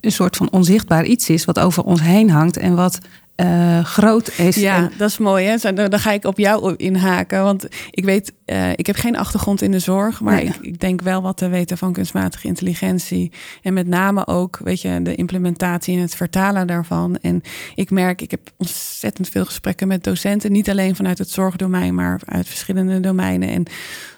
een 0.00 0.12
soort 0.12 0.36
van 0.36 0.50
onzichtbaar 0.50 1.04
iets 1.04 1.28
is 1.28 1.44
wat 1.44 1.58
over 1.58 1.82
ons 1.82 2.02
heen 2.02 2.30
hangt 2.30 2.56
en 2.56 2.74
wat 2.74 2.98
uh, 3.36 3.84
groot 3.84 4.38
is. 4.38 4.56
Ja, 4.56 4.90
dat 4.96 5.10
is 5.10 5.18
mooi. 5.18 5.46
Hè? 5.46 5.56
Dan, 5.56 5.74
dan, 5.74 5.98
ga 5.98 6.12
ik 6.12 6.24
op 6.24 6.38
jou 6.38 6.74
inhaken. 6.76 7.42
Want 7.42 7.66
ik 7.90 8.04
weet, 8.04 8.32
uh, 8.46 8.70
ik 8.70 8.86
heb 8.86 8.96
geen 8.96 9.16
achtergrond 9.16 9.62
in 9.62 9.70
de 9.70 9.78
zorg, 9.78 10.20
maar 10.20 10.42
ik, 10.42 10.56
ik, 10.60 10.80
denk 10.80 11.02
wel 11.02 11.22
wat 11.22 11.36
te 11.36 11.48
weten 11.48 11.78
van 11.78 11.92
kunstmatige 11.92 12.46
intelligentie. 12.46 13.32
En 13.62 13.74
met 13.74 13.86
name 13.86 14.26
ook, 14.26 14.60
weet 14.64 14.80
je, 14.80 15.02
de 15.02 15.14
implementatie 15.14 15.96
en 15.96 16.00
het 16.00 16.14
vertalen 16.14 16.66
daarvan. 16.66 17.18
En 17.20 17.42
ik 17.74 17.90
merk, 17.90 18.20
ik 18.20 18.30
heb 18.30 18.50
ontzettend 18.56 19.28
veel 19.28 19.44
gesprekken 19.44 19.88
met 19.88 20.04
docenten, 20.04 20.52
niet 20.52 20.70
alleen 20.70 20.96
vanuit 20.96 21.18
het 21.18 21.30
zorgdomein, 21.30 21.94
maar 21.94 22.20
uit 22.24 22.48
verschillende 22.48 23.00
domeinen. 23.00 23.48
En 23.48 23.66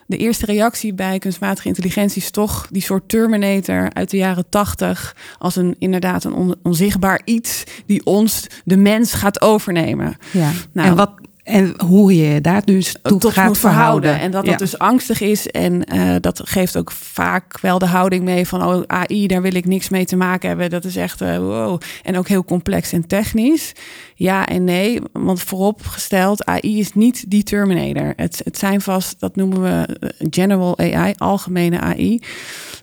de 0.07 0.17
eerste 0.17 0.47
reactie 0.47 0.95
bij 0.95 1.19
kunstmatige 1.19 1.69
intelligentie 1.69 2.23
is 2.23 2.31
toch 2.31 2.69
die 2.71 2.83
soort 2.83 3.09
Terminator 3.09 3.93
uit 3.93 4.11
de 4.11 4.17
jaren 4.17 4.49
tachtig. 4.49 5.17
Als 5.39 5.57
een 5.57 5.77
inderdaad 5.79 6.25
een 6.25 6.55
onzichtbaar 6.63 7.21
iets 7.25 7.65
die 7.87 8.05
ons, 8.05 8.47
de 8.65 8.77
mens, 8.77 9.13
gaat 9.13 9.41
overnemen. 9.41 10.17
Ja. 10.33 10.51
Nou, 10.73 10.89
en 10.89 10.97
wat, 10.97 11.11
en 11.47 11.75
hoe 11.85 12.17
je 12.17 12.41
daar 12.41 12.65
dus 12.65 12.97
toe 13.03 13.19
tot 13.19 13.33
gaat 13.33 13.59
verhouden. 13.59 14.21
En 14.21 14.31
dat 14.31 14.47
dat 14.47 14.59
dus 14.59 14.79
angstig 14.79 15.21
is. 15.21 15.47
En 15.47 15.95
uh, 15.95 16.15
dat 16.21 16.41
geeft 16.45 16.77
ook 16.77 16.93
vaak 16.93 17.61
wel 17.61 17.79
de 17.79 17.87
houding 17.87 18.25
mee 18.25 18.47
van... 18.47 18.65
oh, 18.65 18.83
AI, 18.87 19.27
daar 19.27 19.43
wil 19.43 19.55
ik 19.55 19.67
niks 19.67 19.89
mee 19.89 20.05
te 20.05 20.17
maken 20.17 20.49
hebben. 20.49 20.71
Dat 20.71 20.85
is 20.85 20.97
echt 20.97 21.23
uh, 21.23 21.37
wow. 21.37 21.81
En 22.03 22.19
ook 22.19 22.29
heel 22.29 22.45
complex 22.45 22.93
en 22.93 23.07
technisch. 23.07 23.73
Ja 24.15 24.47
en 24.47 24.65
nee, 24.65 25.01
want 25.13 25.43
vooropgesteld... 25.43 26.45
AI 26.45 26.79
is 26.79 26.93
niet 26.93 27.31
die 27.31 27.43
Terminator. 27.43 28.13
Het, 28.17 28.41
het 28.45 28.59
zijn 28.59 28.81
vast, 28.81 29.21
dat 29.21 29.37
noemen 29.37 29.63
we 29.63 29.99
eh, 29.99 30.27
general 30.31 30.79
AI, 30.79 31.15
algemene 31.17 31.81
AI... 31.81 32.13
Um, 32.13 32.23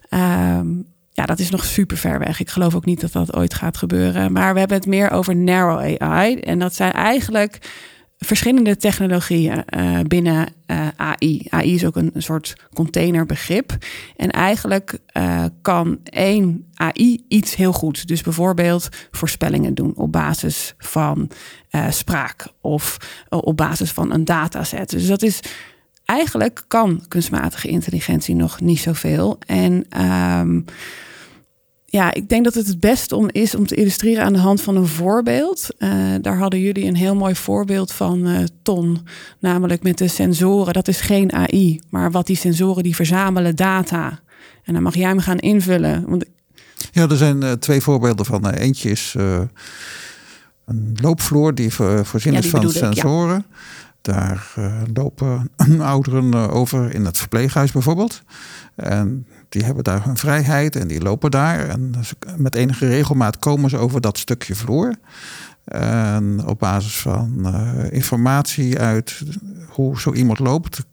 ehm, 0.10 0.68
ja, 1.16 1.26
dat 1.26 1.40
is 1.40 1.50
nog 1.50 1.66
super 1.66 1.98
ver 1.98 2.20
weg. 2.20 2.40
Ik 2.40 2.50
geloof 2.50 2.76
ook 2.76 2.86
niet 2.86 3.02
dat 3.02 3.12
dat 3.12 3.36
ooit 3.36 3.54
gaat 3.54 3.78
gebeuren. 3.78 4.32
Maar 4.32 4.54
we 4.54 4.60
hebben 4.60 4.78
het 4.78 4.88
meer 4.88 5.12
over 5.12 5.36
narrow 5.36 6.02
AI. 6.02 6.40
En 6.40 6.60
dat 6.60 6.76
zijn 6.76 6.92
eigenlijk 6.92 7.60
verschillende 8.24 8.78
technologieën 8.78 9.64
uh, 9.78 10.00
binnen 10.08 10.48
eh, 10.66 10.88
AI. 10.96 11.46
AI 11.50 11.74
is 11.74 11.86
ook 11.86 11.96
een, 11.96 12.12
soort 12.18 12.56
containerbegrip. 12.74 13.78
En 14.18 14.30
eigenlijk 14.32 15.00
uh, 15.18 15.46
kan 15.62 16.00
één 16.04 16.66
AI 16.74 17.26
iets 17.28 17.56
heel 17.56 17.74
goed. 17.74 18.08
Dus 18.08 18.22
bijvoorbeeld 18.22 18.90
voorspellingen 19.12 19.74
doen 19.74 19.94
op 19.96 20.12
basis 20.12 20.74
van 20.78 21.30
spraak 21.90 22.48
of 22.62 22.98
op 23.30 23.58
basis 23.58 23.92
van 23.92 24.14
een 24.14 24.26
dataset. 24.26 24.90
Dus 24.90 25.08
dat 25.08 25.22
is 25.22 25.40
eigenlijk 26.06 26.64
kan 26.68 27.04
kunstmatige 27.08 27.68
intelligentie 27.68 28.36
nog 28.36 28.62
niet 28.62 28.80
zoveel. 28.80 29.38
En 29.46 30.02
um, 30.40 30.66
ja, 31.94 32.14
ik 32.14 32.30
denk 32.30 32.44
dat 32.44 32.54
het 32.54 32.68
het 32.68 32.80
beste 32.80 33.16
om 33.16 33.30
is 33.32 33.56
om 33.56 33.68
te 33.68 33.76
illustreren 33.76 34.24
aan 34.24 34.34
de 34.34 34.40
hand 34.40 34.62
van 34.62 34.76
een 34.76 34.88
voorbeeld. 34.88 35.68
Uh, 35.78 35.90
daar 36.22 36.38
hadden 36.38 36.60
jullie 36.60 36.86
een 36.86 36.96
heel 36.96 37.16
mooi 37.16 37.36
voorbeeld 37.36 37.92
van, 37.92 38.28
uh, 38.28 38.40
Ton. 38.62 39.08
Namelijk 39.40 39.84
met 39.84 39.98
de 39.98 40.08
sensoren. 40.08 40.74
Dat 40.74 40.88
is 40.88 41.02
geen 41.02 41.34
AI, 41.34 41.82
maar 41.90 42.12
wat 42.12 42.28
die 42.28 42.36
sensoren 42.36 42.84
die 42.84 42.96
verzamelen 42.96 43.56
data. 43.56 44.20
En 44.64 44.74
dan 44.74 44.84
mag 44.84 44.96
jij 44.96 45.16
me 45.16 45.22
gaan 45.22 45.38
invullen. 45.38 46.04
Want... 46.08 46.26
Ja, 46.92 47.08
er 47.08 47.18
zijn 47.18 47.44
uh, 47.44 47.52
twee 47.52 47.82
voorbeelden 47.82 48.26
van. 48.26 48.50
eentje 48.50 48.90
is 48.90 49.16
een 50.66 50.98
loopvloer 51.02 51.56
die 51.56 51.74
voorzien 52.04 52.34
is 52.34 52.48
van 52.50 52.70
sensoren. 52.70 53.46
Daar 54.04 54.54
uh, 54.60 54.82
lopen 54.94 55.52
ouderen 55.80 56.50
over 56.50 56.94
in 56.94 57.06
het 57.06 57.18
verpleeghuis 57.18 57.72
bijvoorbeeld. 57.72 58.22
En 58.76 59.28
die 59.50 59.64
hebben 59.64 59.84
daar 59.84 60.04
hun 60.04 60.18
vrijheid 60.18 60.76
en 60.76 60.88
die 60.88 61.02
lopen 61.02 61.32
daar. 61.32 61.70
En 61.70 61.94
met 62.38 62.56
enige 62.56 62.88
regelmaat 62.88 63.40
komen 63.40 63.70
ze 63.70 63.78
over 63.78 64.02
dat 64.02 64.18
stukje 64.18 64.56
vloer. 64.56 64.96
En 65.64 66.46
op 66.46 66.60
basis 66.60 66.96
van 67.00 67.56
informatie 67.92 68.80
uit 68.80 69.24
hoe 69.68 70.00
zo 70.00 70.14
iemand 70.14 70.40
loopt, 70.40 70.86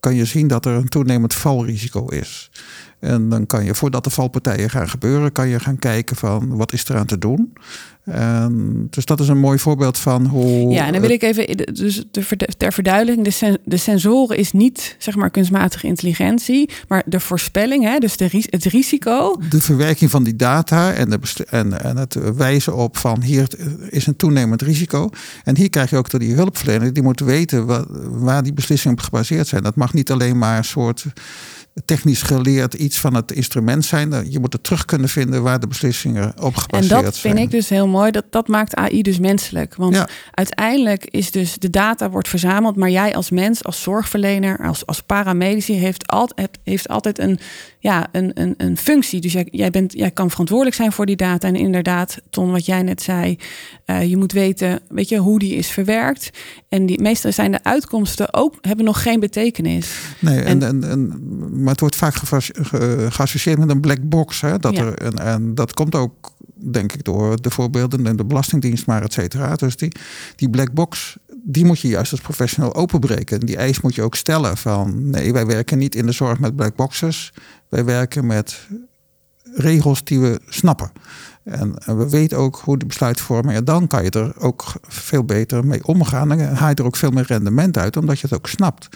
kan 0.00 0.14
je 0.14 0.24
zien 0.24 0.48
dat 0.48 0.66
er 0.66 0.72
een 0.74 0.88
toenemend 0.88 1.34
valrisico 1.34 2.06
is. 2.06 2.50
En 3.00 3.28
dan 3.28 3.46
kan 3.46 3.64
je, 3.64 3.74
voordat 3.74 4.04
de 4.04 4.10
valpartijen 4.10 4.70
gaan 4.70 4.88
gebeuren, 4.88 5.32
kan 5.32 5.48
je 5.48 5.60
gaan 5.60 5.78
kijken 5.78 6.16
van 6.16 6.56
wat 6.56 6.72
is 6.72 6.88
er 6.88 6.96
aan 6.96 7.06
te 7.06 7.18
doen. 7.18 7.52
En 8.04 8.86
dus 8.90 9.04
dat 9.04 9.20
is 9.20 9.28
een 9.28 9.38
mooi 9.38 9.58
voorbeeld 9.58 9.98
van 9.98 10.26
hoe. 10.26 10.72
Ja, 10.72 10.86
en 10.86 10.92
dan 10.92 11.00
wil 11.00 11.10
ik 11.10 11.22
even, 11.22 11.56
dus 11.74 12.04
ter 12.56 12.72
verduidelijking, 12.72 13.26
de, 13.26 13.32
sen, 13.32 13.58
de 13.64 13.76
sensoren 13.76 14.36
is 14.36 14.52
niet 14.52 14.96
zeg 14.98 15.16
maar 15.16 15.30
kunstmatige 15.30 15.86
intelligentie, 15.86 16.70
maar 16.88 17.02
de 17.06 17.20
voorspelling, 17.20 17.84
hè, 17.84 17.98
dus 17.98 18.16
de, 18.16 18.44
het 18.50 18.64
risico. 18.64 19.36
De 19.48 19.60
verwerking 19.60 20.10
van 20.10 20.24
die 20.24 20.36
data 20.36 20.92
en, 20.92 21.10
de, 21.10 21.18
en, 21.50 21.82
en 21.82 21.96
het 21.96 22.34
wijzen 22.36 22.76
op 22.76 22.96
van 22.96 23.22
hier 23.22 23.48
is 23.88 24.06
een 24.06 24.16
toenemend 24.16 24.62
risico. 24.62 25.08
En 25.44 25.56
hier 25.56 25.70
krijg 25.70 25.90
je 25.90 25.96
ook 25.96 26.10
door 26.10 26.20
die 26.20 26.34
hulpverlener, 26.34 26.92
die 26.92 27.02
moet 27.02 27.20
weten 27.20 27.66
wat, 27.66 27.86
waar 28.10 28.42
die 28.42 28.52
beslissingen 28.52 28.98
op 28.98 29.04
gebaseerd 29.04 29.46
zijn. 29.46 29.62
Dat 29.62 29.76
mag 29.76 29.92
niet 29.92 30.10
alleen 30.10 30.38
maar 30.38 30.56
een 30.56 30.64
soort 30.64 31.06
technisch 31.84 32.22
geleerd 32.22 32.74
iets 32.74 32.98
van 32.98 33.14
het 33.14 33.32
instrument 33.32 33.84
zijn. 33.84 34.30
Je 34.30 34.38
moet 34.38 34.52
het 34.52 34.62
terug 34.62 34.84
kunnen 34.84 35.08
vinden 35.08 35.42
waar 35.42 35.60
de 35.60 35.66
beslissingen 35.66 36.34
op 36.40 36.56
gebaseerd 36.56 36.88
zijn. 36.88 36.98
En 36.98 37.04
dat 37.04 37.18
vind 37.18 37.38
ik 37.38 37.50
dus 37.50 37.68
heel 37.68 37.88
mooi. 37.88 38.10
Dat, 38.10 38.24
dat 38.30 38.48
maakt 38.48 38.74
AI 38.74 39.02
dus 39.02 39.18
menselijk. 39.18 39.74
Want 39.74 40.04
uiteindelijk 40.30 41.04
is 41.04 41.30
dus 41.30 41.54
de 41.58 41.70
data 41.70 42.10
wordt 42.10 42.28
verzameld. 42.28 42.76
Maar 42.76 42.90
jij 42.90 43.14
als 43.14 43.30
mens, 43.30 43.64
als 43.64 43.82
zorgverlener, 43.82 44.58
als, 44.66 44.86
als 44.86 45.00
paramedici... 45.00 45.74
heeft, 45.74 46.06
altijd 46.06 46.58
heeft 46.64 46.88
altijd 46.88 47.18
een, 47.18 47.38
ja, 47.78 48.06
een, 48.12 48.30
een, 48.34 48.54
een 48.56 48.76
functie. 48.76 49.20
Dus 49.20 49.32
jij, 49.32 49.48
jij, 49.50 49.70
bent, 49.70 49.92
jij 49.92 50.10
kan 50.10 50.30
verantwoordelijk 50.30 50.76
zijn 50.76 50.92
voor 50.92 51.06
die 51.06 51.16
data. 51.16 51.48
En 51.48 51.56
inderdaad, 51.56 52.18
Ton, 52.30 52.50
wat 52.50 52.66
jij 52.66 52.82
net 52.82 53.02
zei... 53.02 53.38
Uh, 53.86 54.04
je 54.04 54.16
moet 54.16 54.32
weten 54.32 54.80
weet 54.88 55.08
je, 55.08 55.16
hoe 55.16 55.38
die 55.38 55.54
is 55.54 55.68
verwerkt. 55.68 56.30
En 56.68 56.86
die, 56.86 57.00
meestal 57.00 57.32
zijn 57.32 57.52
de 57.52 57.64
uitkomsten 57.64 58.34
ook... 58.34 58.54
hebben 58.60 58.84
nog 58.84 59.02
geen 59.02 59.20
betekenis. 59.20 59.90
Nee, 60.18 60.40
en, 60.40 60.62
en, 60.62 60.84
en 60.84 61.22
maar 61.70 61.78
het 61.78 62.00
wordt 62.00 62.22
vaak 62.22 62.42
geassocieerd 63.12 63.58
met 63.58 63.70
een 63.70 63.80
black 63.80 64.08
box. 64.08 64.40
Hè? 64.40 64.58
Dat 64.58 64.78
er, 64.78 64.94
en, 64.94 65.18
en 65.18 65.54
dat 65.54 65.74
komt 65.74 65.94
ook, 65.94 66.32
denk 66.54 66.92
ik, 66.92 67.04
door 67.04 67.42
de 67.42 67.50
voorbeelden 67.50 68.06
en 68.06 68.16
de 68.16 68.24
Belastingdienst, 68.24 68.86
maar 68.86 69.02
et 69.02 69.12
cetera. 69.12 69.56
Dus 69.56 69.76
die, 69.76 69.92
die 70.36 70.50
black 70.50 70.72
box, 70.72 71.16
die 71.42 71.64
moet 71.64 71.80
je 71.80 71.88
juist 71.88 72.12
als 72.12 72.20
professional 72.20 72.74
openbreken. 72.74 73.40
Die 73.40 73.56
eis 73.56 73.80
moet 73.80 73.94
je 73.94 74.02
ook 74.02 74.14
stellen 74.14 74.56
van 74.56 75.10
nee, 75.10 75.32
wij 75.32 75.46
werken 75.46 75.78
niet 75.78 75.94
in 75.94 76.06
de 76.06 76.12
zorg 76.12 76.38
met 76.38 76.56
black 76.56 76.76
boxes. 76.76 77.32
Wij 77.68 77.84
werken 77.84 78.26
met 78.26 78.68
regels 79.54 80.04
die 80.04 80.20
we 80.20 80.40
snappen. 80.48 80.90
En, 81.44 81.74
we 81.84 82.10
weten 82.10 82.38
ook 82.38 82.60
hoe 82.64 82.78
de 82.78 82.86
besluitvorming, 82.86 83.56
en 83.56 83.64
dan 83.64 83.86
kan 83.86 84.04
je 84.04 84.10
er 84.10 84.40
ook 84.40 84.64
veel 84.88 85.24
beter 85.24 85.66
mee 85.66 85.86
omgaan. 85.86 86.28
Dan 86.28 86.40
haal 86.40 86.68
je 86.68 86.74
er 86.74 86.84
ook 86.84 86.96
veel 86.96 87.10
meer 87.10 87.24
rendement 87.26 87.78
uit, 87.78 87.96
omdat 87.96 88.20
je 88.20 88.26
het 88.26 88.36
ook 88.36 88.48
snapt. 88.48 88.88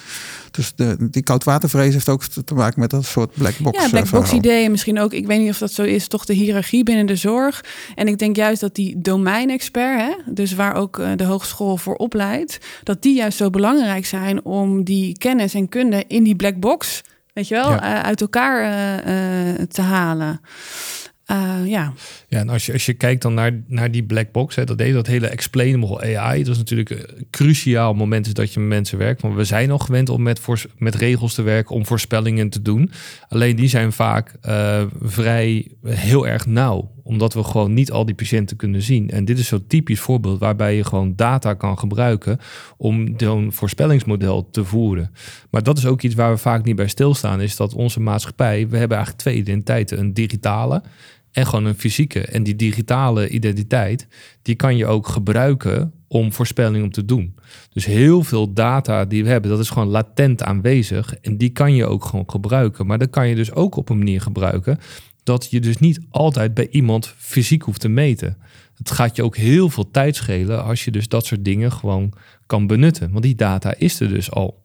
Dus 0.51 0.73
de, 0.75 0.97
die 1.11 1.23
koudwatervrees 1.23 1.93
heeft 1.93 2.09
ook 2.09 2.25
te 2.25 2.55
maken 2.55 2.81
met 2.81 2.91
dat 2.91 3.05
soort 3.05 3.33
black 3.35 3.59
box. 3.59 3.83
Ja, 3.83 3.89
black 3.89 4.11
box 4.11 4.33
ideeën 4.33 4.71
misschien 4.71 5.01
ook. 5.01 5.13
Ik 5.13 5.27
weet 5.27 5.41
niet 5.41 5.51
of 5.51 5.59
dat 5.59 5.73
zo 5.73 5.83
is, 5.83 6.09
toch 6.09 6.25
de 6.25 6.33
hiërarchie 6.33 6.85
binnen 6.85 7.07
de 7.07 7.17
zorg. 7.17 7.65
En 7.95 8.09
ik 8.09 8.19
denk 8.19 8.37
juist 8.37 8.61
dat 8.61 8.75
die 8.75 9.01
domeinexpert, 9.01 10.01
hè, 10.01 10.33
dus 10.33 10.55
waar 10.55 10.75
ook 10.75 10.99
eh, 10.99 11.11
de 11.17 11.25
hogeschool 11.25 11.77
voor 11.77 11.95
opleidt, 11.95 12.59
dat 12.83 13.03
die 13.03 13.15
juist 13.15 13.37
zo 13.37 13.51
belangrijk 13.51 14.07
zijn 14.07 14.45
om 14.45 14.85
die 14.85 15.19
kennis 15.19 15.55
en 15.55 15.69
kunde 15.69 16.05
in 16.07 16.25
die 16.25 16.37
black 16.37 16.61
box, 16.61 17.03
weet 17.35 17.49
je 17.49 17.55
wel, 17.55 17.73
eh, 17.73 18.01
uit 18.01 18.21
elkaar 18.21 18.63
uh, 18.63 19.65
te 19.65 19.83
halen. 19.83 20.41
Uh, 21.31 21.67
ja. 21.67 21.93
Ja, 22.29 22.39
en 22.39 22.49
als 22.49 22.67
je, 22.67 22.73
als 22.73 22.87
je 22.87 22.95
kijkt 22.95 23.23
dan 23.23 23.35
naar, 23.35 23.63
naar 23.67 23.91
die 23.91 24.05
black 24.05 24.33
box, 24.33 24.57
hè, 24.57 24.65
dat 24.65 24.79
deed 24.79 24.93
dat 24.93 25.07
hele 25.07 25.27
explainable 25.27 26.19
AI. 26.19 26.43
Dat 26.43 26.53
is 26.53 26.59
natuurlijk 26.59 26.91
een 26.91 27.27
cruciaal 27.31 27.95
moment 27.95 28.27
is 28.27 28.33
dat 28.35 28.53
je 28.53 28.61
met 28.61 28.69
mensen 28.69 28.99
werkt. 28.99 29.23
Want 29.23 29.35
we 29.35 29.45
zijn 29.45 29.71
al 29.71 29.79
gewend 29.79 30.09
om 30.09 30.23
met, 30.23 30.39
voor, 30.39 30.63
met 30.79 30.95
regels 30.95 31.35
te 31.35 31.43
werken, 31.43 31.75
om 31.75 31.87
voorspellingen 31.87 32.49
te 32.49 32.63
doen. 32.63 32.91
Alleen 33.29 33.57
die 33.57 33.69
zijn 33.69 33.93
vaak 33.93 34.35
uh, 34.49 34.83
vrij 35.01 35.71
heel 35.85 36.27
erg 36.27 36.47
nauw, 36.47 36.94
omdat 37.05 37.35
we 37.35 37.45
gewoon 37.45 37.75
niet 37.75 37.91
al 37.91 38.05
die 38.05 38.15
patiënten 38.15 38.57
kunnen 38.57 38.83
zien. 38.83 39.11
En 39.11 39.25
dit 39.25 39.39
is 39.39 39.49
zo'n 39.49 39.67
typisch 39.67 40.01
voorbeeld 40.01 40.39
waarbij 40.39 40.77
je 40.77 40.85
gewoon 40.85 41.13
data 41.17 41.55
kan 41.55 41.79
gebruiken 41.79 42.39
om 42.77 43.15
zo'n 43.17 43.53
voorspellingsmodel 43.53 44.51
te 44.51 44.65
voeren. 44.65 45.13
Maar 45.51 45.63
dat 45.63 45.79
is 45.79 45.87
ook 45.87 46.03
iets 46.03 46.15
waar 46.15 46.31
we 46.31 46.39
vaak 46.39 46.65
niet 46.65 46.77
bij 46.77 46.89
stilstaan, 46.89 47.41
is 47.41 47.57
dat 47.57 47.75
onze 47.75 48.01
maatschappij, 48.01 48.69
we 48.69 48.77
hebben 48.77 48.97
eigenlijk 48.97 49.27
twee 49.27 49.37
identiteiten. 49.37 49.99
Een 49.99 50.15
digitale 50.15 50.83
en 51.35 51.47
gewoon 51.47 51.65
een 51.65 51.79
fysieke. 51.79 52.21
En 52.21 52.43
die 52.43 52.57
digitale 52.57 53.29
identiteit, 53.29 54.07
die 54.43 54.55
kan 54.55 54.77
je 54.77 54.87
ook 54.87 55.09
gebruiken 55.09 55.93
om 56.09 56.33
voorspellingen 56.33 56.91
te 56.91 57.05
doen. 57.05 57.35
Dus 57.73 57.85
heel 57.85 58.23
veel 58.23 58.53
data 58.53 59.05
die 59.05 59.25
we 59.25 59.31
hebben, 59.31 59.51
dat 59.51 59.59
is 59.59 59.71
gewoon 59.71 59.89
latent 59.89 60.43
aanwezig. 60.43 61.15
En 61.15 61.37
die 61.37 61.51
kan 61.51 61.75
je 61.75 61.87
ook 61.87 62.05
gewoon 62.05 62.31
gebruiken. 62.31 62.87
Maar 62.87 62.99
dat 62.99 63.11
kan 63.11 63.29
je 63.29 63.35
dus 63.35 63.53
ook 63.53 63.77
op 63.77 63.89
een 63.89 63.99
manier 63.99 64.21
gebruiken 64.21 64.79
dat 65.25 65.51
je 65.51 65.61
dus 65.61 65.79
niet 65.79 66.01
altijd 66.11 66.55
bij 66.55 66.69
iemand 66.71 67.15
fysiek 67.17 67.63
hoeft 67.63 67.81
te 67.81 67.89
meten. 67.89 68.37
Het 68.77 68.91
gaat 68.91 69.17
je 69.17 69.23
ook 69.23 69.37
heel 69.37 69.71
veel 69.71 69.91
tijd 69.91 70.17
schelen 70.17 70.65
als 70.65 70.85
je 70.85 70.91
dus 70.91 71.09
dat 71.09 71.27
soort 71.27 71.45
dingen 71.45 71.73
gewoon 71.73 72.13
kan 72.47 72.67
benutten. 72.67 73.11
Want 73.11 73.25
die 73.25 73.35
data 73.35 73.75
is 73.79 74.01
er 74.01 74.09
dus 74.09 74.31
al. 74.31 74.63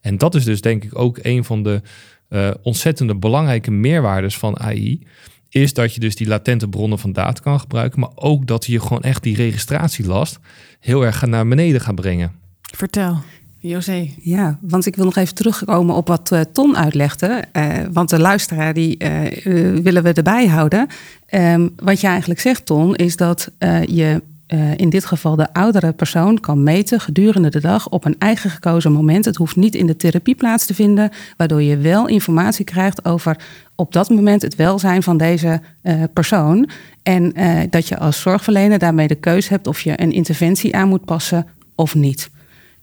En 0.00 0.18
dat 0.18 0.34
is 0.34 0.44
dus 0.44 0.60
denk 0.60 0.84
ik 0.84 0.98
ook 0.98 1.18
een 1.22 1.44
van 1.44 1.62
de 1.62 1.82
uh, 2.28 2.50
ontzettende 2.62 3.16
belangrijke 3.16 3.70
meerwaardes 3.70 4.38
van 4.38 4.58
AI 4.60 5.06
is 5.48 5.74
dat 5.74 5.94
je 5.94 6.00
dus 6.00 6.16
die 6.16 6.26
latente 6.26 6.68
bronnen 6.68 6.98
van 6.98 7.12
data 7.12 7.42
kan 7.42 7.60
gebruiken, 7.60 8.00
maar 8.00 8.10
ook 8.14 8.46
dat 8.46 8.64
je 8.64 8.80
gewoon 8.80 9.02
echt 9.02 9.22
die 9.22 9.36
registratielast 9.36 10.38
heel 10.80 11.04
erg 11.04 11.26
naar 11.26 11.48
beneden 11.48 11.80
gaat 11.80 11.94
brengen. 11.94 12.32
Vertel. 12.60 13.18
José. 13.60 14.10
Ja, 14.22 14.58
want 14.60 14.86
ik 14.86 14.96
wil 14.96 15.04
nog 15.04 15.16
even 15.16 15.34
terugkomen 15.34 15.94
op 15.94 16.08
wat 16.08 16.30
uh, 16.32 16.40
Ton 16.52 16.76
uitlegde. 16.76 17.44
Uh, 17.52 17.64
want 17.92 18.10
de 18.10 18.18
luisteraar 18.18 18.74
die 18.74 19.04
uh, 19.04 19.80
willen 19.82 20.02
we 20.02 20.12
erbij 20.12 20.46
houden. 20.46 20.86
Um, 21.30 21.72
wat 21.76 22.00
je 22.00 22.06
eigenlijk 22.06 22.40
zegt, 22.40 22.66
Ton, 22.66 22.94
is 22.94 23.16
dat 23.16 23.50
je 23.86 24.22
in 24.76 24.90
dit 24.90 25.04
geval 25.04 25.36
de 25.36 25.52
oudere 25.52 25.92
persoon 25.92 26.40
kan 26.40 26.62
meten 26.62 27.00
gedurende 27.00 27.50
de 27.50 27.60
dag 27.60 27.88
op 27.88 28.04
een 28.04 28.18
eigen 28.18 28.50
gekozen 28.50 28.92
moment. 28.92 29.24
Het 29.24 29.36
hoeft 29.36 29.56
niet 29.56 29.74
in 29.74 29.86
de 29.86 29.96
therapie 29.96 30.34
plaats 30.34 30.66
te 30.66 30.74
vinden, 30.74 31.10
waardoor 31.36 31.62
je 31.62 31.76
wel 31.76 32.06
informatie 32.06 32.64
krijgt 32.64 33.04
over 33.04 33.36
op 33.74 33.92
dat 33.92 34.10
moment 34.10 34.42
het 34.42 34.56
welzijn 34.56 35.02
van 35.02 35.16
deze 35.16 35.60
persoon. 36.12 36.68
En 37.02 37.32
dat 37.70 37.88
je 37.88 37.98
als 37.98 38.20
zorgverlener 38.20 38.78
daarmee 38.78 39.08
de 39.08 39.14
keuze 39.14 39.48
hebt 39.48 39.66
of 39.66 39.80
je 39.80 40.02
een 40.02 40.12
interventie 40.12 40.76
aan 40.76 40.88
moet 40.88 41.04
passen 41.04 41.46
of 41.74 41.94
niet. 41.94 42.30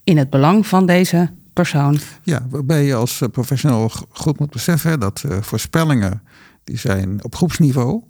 In 0.06 0.18
het 0.18 0.30
belang 0.30 0.68
van 0.68 0.86
deze 0.86 1.32
persoon. 1.54 2.00
Ja, 2.24 2.48
waarbij 2.50 2.86
je 2.86 2.96
als 2.96 3.22
professional 3.32 3.92
goed 4.10 4.40
moet 4.40 4.50
beseffen 4.50 5.00
dat 5.00 5.24
voorspellingen 5.40 6.22
die 6.64 6.78
zijn 6.78 7.24
op 7.24 7.36
groepsniveau. 7.36 8.04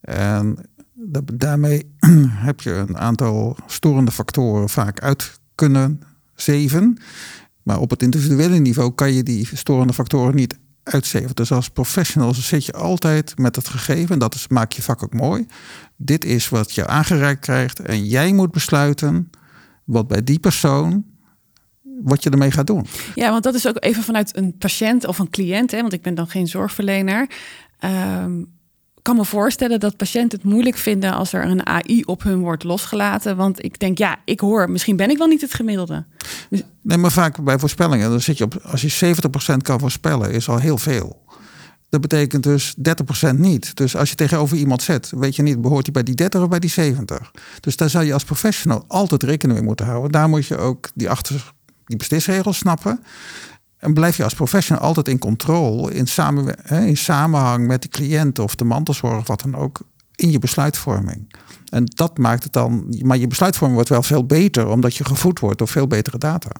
En 0.00 0.56
daarmee 1.34 1.94
heb 2.48 2.60
je 2.60 2.72
een 2.72 2.98
aantal 2.98 3.56
storende 3.66 4.10
factoren 4.10 4.68
vaak 4.68 5.00
uit 5.00 5.40
kunnen 5.54 6.02
zeven. 6.34 6.98
Maar 7.62 7.78
op 7.78 7.90
het 7.90 8.02
individuele 8.02 8.58
niveau 8.58 8.92
kan 8.92 9.12
je 9.12 9.22
die 9.22 9.48
storende 9.52 9.92
factoren 9.92 10.34
niet 10.34 10.58
uitzeven. 10.82 11.34
Dus 11.34 11.52
als 11.52 11.68
professional 11.68 12.34
zit 12.34 12.64
je 12.64 12.72
altijd 12.72 13.38
met 13.38 13.56
het 13.56 13.68
gegeven, 13.68 14.18
dat 14.18 14.34
is, 14.34 14.48
maakt 14.48 14.74
je 14.74 14.82
vak 14.82 15.02
ook 15.02 15.14
mooi. 15.14 15.46
Dit 15.96 16.24
is 16.24 16.48
wat 16.48 16.72
je 16.72 16.86
aangereikt 16.86 17.40
krijgt 17.40 17.80
en 17.80 18.04
jij 18.04 18.32
moet 18.32 18.50
besluiten 18.50 19.30
wat 19.84 20.08
bij 20.08 20.24
die 20.24 20.38
persoon 20.38 21.04
wat 22.02 22.22
je 22.22 22.30
ermee 22.30 22.50
gaat 22.50 22.66
doen. 22.66 22.86
Ja, 23.14 23.30
want 23.30 23.42
dat 23.42 23.54
is 23.54 23.68
ook 23.68 23.76
even 23.80 24.02
vanuit 24.02 24.36
een 24.36 24.56
patiënt 24.58 25.06
of 25.06 25.18
een 25.18 25.30
cliënt, 25.30 25.70
hè, 25.70 25.80
want 25.80 25.92
ik 25.92 26.02
ben 26.02 26.14
dan 26.14 26.28
geen 26.28 26.46
zorgverlener. 26.46 27.26
Um, 28.24 28.60
kan 29.02 29.16
me 29.16 29.24
voorstellen 29.24 29.80
dat 29.80 29.96
patiënten 29.96 30.38
het 30.38 30.48
moeilijk 30.48 30.76
vinden 30.76 31.12
als 31.12 31.32
er 31.32 31.44
een 31.44 31.66
AI 31.66 32.02
op 32.04 32.22
hun 32.22 32.38
wordt 32.38 32.64
losgelaten. 32.64 33.36
Want 33.36 33.64
ik 33.64 33.78
denk, 33.78 33.98
ja, 33.98 34.16
ik 34.24 34.40
hoor, 34.40 34.70
misschien 34.70 34.96
ben 34.96 35.10
ik 35.10 35.18
wel 35.18 35.26
niet 35.26 35.40
het 35.40 35.54
gemiddelde. 35.54 36.04
Dus... 36.50 36.62
Nee, 36.82 36.98
maar 36.98 37.12
vaak 37.12 37.44
bij 37.44 37.58
voorspellingen, 37.58 38.10
dan 38.10 38.20
zit 38.20 38.38
je 38.38 38.44
op, 38.44 38.60
als 38.62 38.82
je 38.82 39.14
70% 39.54 39.56
kan 39.56 39.80
voorspellen, 39.80 40.32
is 40.32 40.48
al 40.48 40.58
heel 40.58 40.78
veel. 40.78 41.20
Dat 41.88 42.00
betekent 42.00 42.42
dus 42.42 42.74
30% 43.28 43.34
niet. 43.36 43.76
Dus 43.76 43.96
als 43.96 44.08
je 44.08 44.14
tegenover 44.14 44.56
iemand 44.56 44.82
zet, 44.82 45.12
weet 45.16 45.36
je 45.36 45.42
niet, 45.42 45.60
behoort 45.60 45.84
hij 45.84 45.92
bij 45.92 46.02
die 46.02 46.14
30 46.14 46.42
of 46.42 46.48
bij 46.48 46.58
die 46.58 46.70
70. 46.70 47.30
Dus 47.60 47.76
daar 47.76 47.90
zou 47.90 48.04
je 48.04 48.12
als 48.12 48.24
professional 48.24 48.84
altijd 48.88 49.22
rekening 49.22 49.58
mee 49.58 49.66
moeten 49.66 49.86
houden. 49.86 50.12
Daar 50.12 50.28
moet 50.28 50.46
je 50.46 50.56
ook 50.56 50.90
die 50.94 51.10
achter 51.10 51.52
die 51.92 52.08
beslisregels 52.08 52.56
snappen. 52.56 53.00
En 53.78 53.94
blijf 53.94 54.16
je 54.16 54.24
als 54.24 54.34
professional 54.34 54.82
altijd 54.82 55.08
in 55.08 55.18
controle, 55.18 55.94
in, 55.94 56.06
samen, 56.06 56.54
in 56.68 56.96
samenhang 56.96 57.66
met 57.66 57.82
de 57.82 57.88
cliënt 57.88 58.38
of 58.38 58.54
de 58.54 58.64
mantelzorg, 58.64 59.26
wat 59.26 59.40
dan 59.40 59.56
ook, 59.56 59.80
in 60.14 60.30
je 60.30 60.38
besluitvorming. 60.38 61.34
En 61.68 61.84
dat 61.84 62.18
maakt 62.18 62.42
het 62.42 62.52
dan, 62.52 62.96
maar 63.02 63.18
je 63.18 63.26
besluitvorming 63.26 63.74
wordt 63.74 63.88
wel 63.90 64.02
veel 64.02 64.26
beter, 64.26 64.68
omdat 64.68 64.96
je 64.96 65.04
gevoed 65.04 65.38
wordt 65.38 65.58
door 65.58 65.68
veel 65.68 65.86
betere 65.86 66.18
data. 66.18 66.50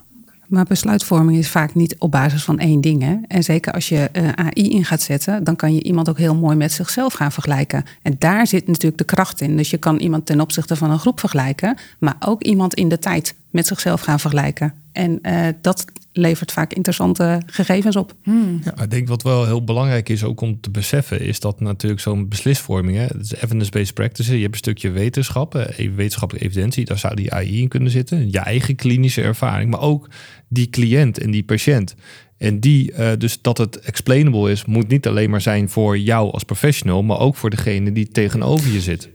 Maar 0.48 0.64
besluitvorming 0.64 1.38
is 1.38 1.48
vaak 1.48 1.74
niet 1.74 1.96
op 1.98 2.10
basis 2.10 2.44
van 2.44 2.58
één 2.58 2.80
ding. 2.80 3.02
Hè? 3.02 3.16
En 3.26 3.42
zeker 3.44 3.72
als 3.72 3.88
je 3.88 4.08
uh, 4.12 4.28
AI 4.32 4.70
in 4.70 4.84
gaat 4.84 5.02
zetten, 5.02 5.44
dan 5.44 5.56
kan 5.56 5.74
je 5.74 5.82
iemand 5.82 6.08
ook 6.08 6.18
heel 6.18 6.34
mooi 6.34 6.56
met 6.56 6.72
zichzelf 6.72 7.12
gaan 7.12 7.32
vergelijken. 7.32 7.84
En 8.02 8.14
daar 8.18 8.46
zit 8.46 8.66
natuurlijk 8.66 8.98
de 8.98 9.14
kracht 9.14 9.40
in. 9.40 9.56
Dus 9.56 9.70
je 9.70 9.78
kan 9.78 9.96
iemand 9.96 10.26
ten 10.26 10.40
opzichte 10.40 10.76
van 10.76 10.90
een 10.90 10.98
groep 10.98 11.20
vergelijken, 11.20 11.76
maar 11.98 12.16
ook 12.20 12.42
iemand 12.42 12.74
in 12.74 12.88
de 12.88 12.98
tijd 12.98 13.34
met 13.50 13.66
zichzelf 13.66 14.00
gaan 14.00 14.20
vergelijken. 14.20 14.74
En 14.92 15.18
uh, 15.22 15.46
dat 15.60 15.84
levert 16.12 16.52
vaak 16.52 16.72
interessante 16.72 17.42
gegevens 17.46 17.96
op. 17.96 18.14
Hmm. 18.22 18.60
Ja, 18.64 18.82
ik 18.82 18.90
denk 18.90 19.08
wat 19.08 19.22
wel 19.22 19.46
heel 19.46 19.64
belangrijk 19.64 20.08
is 20.08 20.24
ook 20.24 20.40
om 20.40 20.60
te 20.60 20.70
beseffen, 20.70 21.20
is 21.20 21.40
dat 21.40 21.60
natuurlijk 21.60 22.00
zo'n 22.00 22.28
beslisvorming, 22.28 22.96
hè, 22.96 23.18
is 23.18 23.34
evidence-based 23.34 23.94
practices, 23.94 24.34
je 24.34 24.40
hebt 24.40 24.52
een 24.52 24.58
stukje 24.58 24.90
wetenschap, 24.90 25.52
wetenschappelijke 25.76 26.48
evidentie, 26.48 26.84
daar 26.84 26.98
zou 26.98 27.14
die 27.14 27.32
AI 27.32 27.60
in 27.60 27.68
kunnen 27.68 27.90
zitten, 27.90 28.30
je 28.30 28.38
eigen 28.38 28.74
klinische 28.74 29.22
ervaring, 29.22 29.70
maar 29.70 29.80
ook 29.80 30.08
die 30.48 30.70
cliënt 30.70 31.18
en 31.18 31.30
die 31.30 31.44
patiënt. 31.44 31.94
En 32.38 32.60
die, 32.60 32.92
uh, 32.92 33.10
dus 33.18 33.38
dat 33.42 33.58
het 33.58 33.80
explainable 33.80 34.50
is, 34.50 34.64
moet 34.64 34.88
niet 34.88 35.06
alleen 35.06 35.30
maar 35.30 35.40
zijn 35.40 35.68
voor 35.68 35.98
jou 35.98 36.32
als 36.32 36.42
professional, 36.42 37.02
maar 37.02 37.18
ook 37.18 37.36
voor 37.36 37.50
degene 37.50 37.92
die 37.92 38.08
tegenover 38.08 38.72
je 38.72 38.80
zit. 38.80 39.10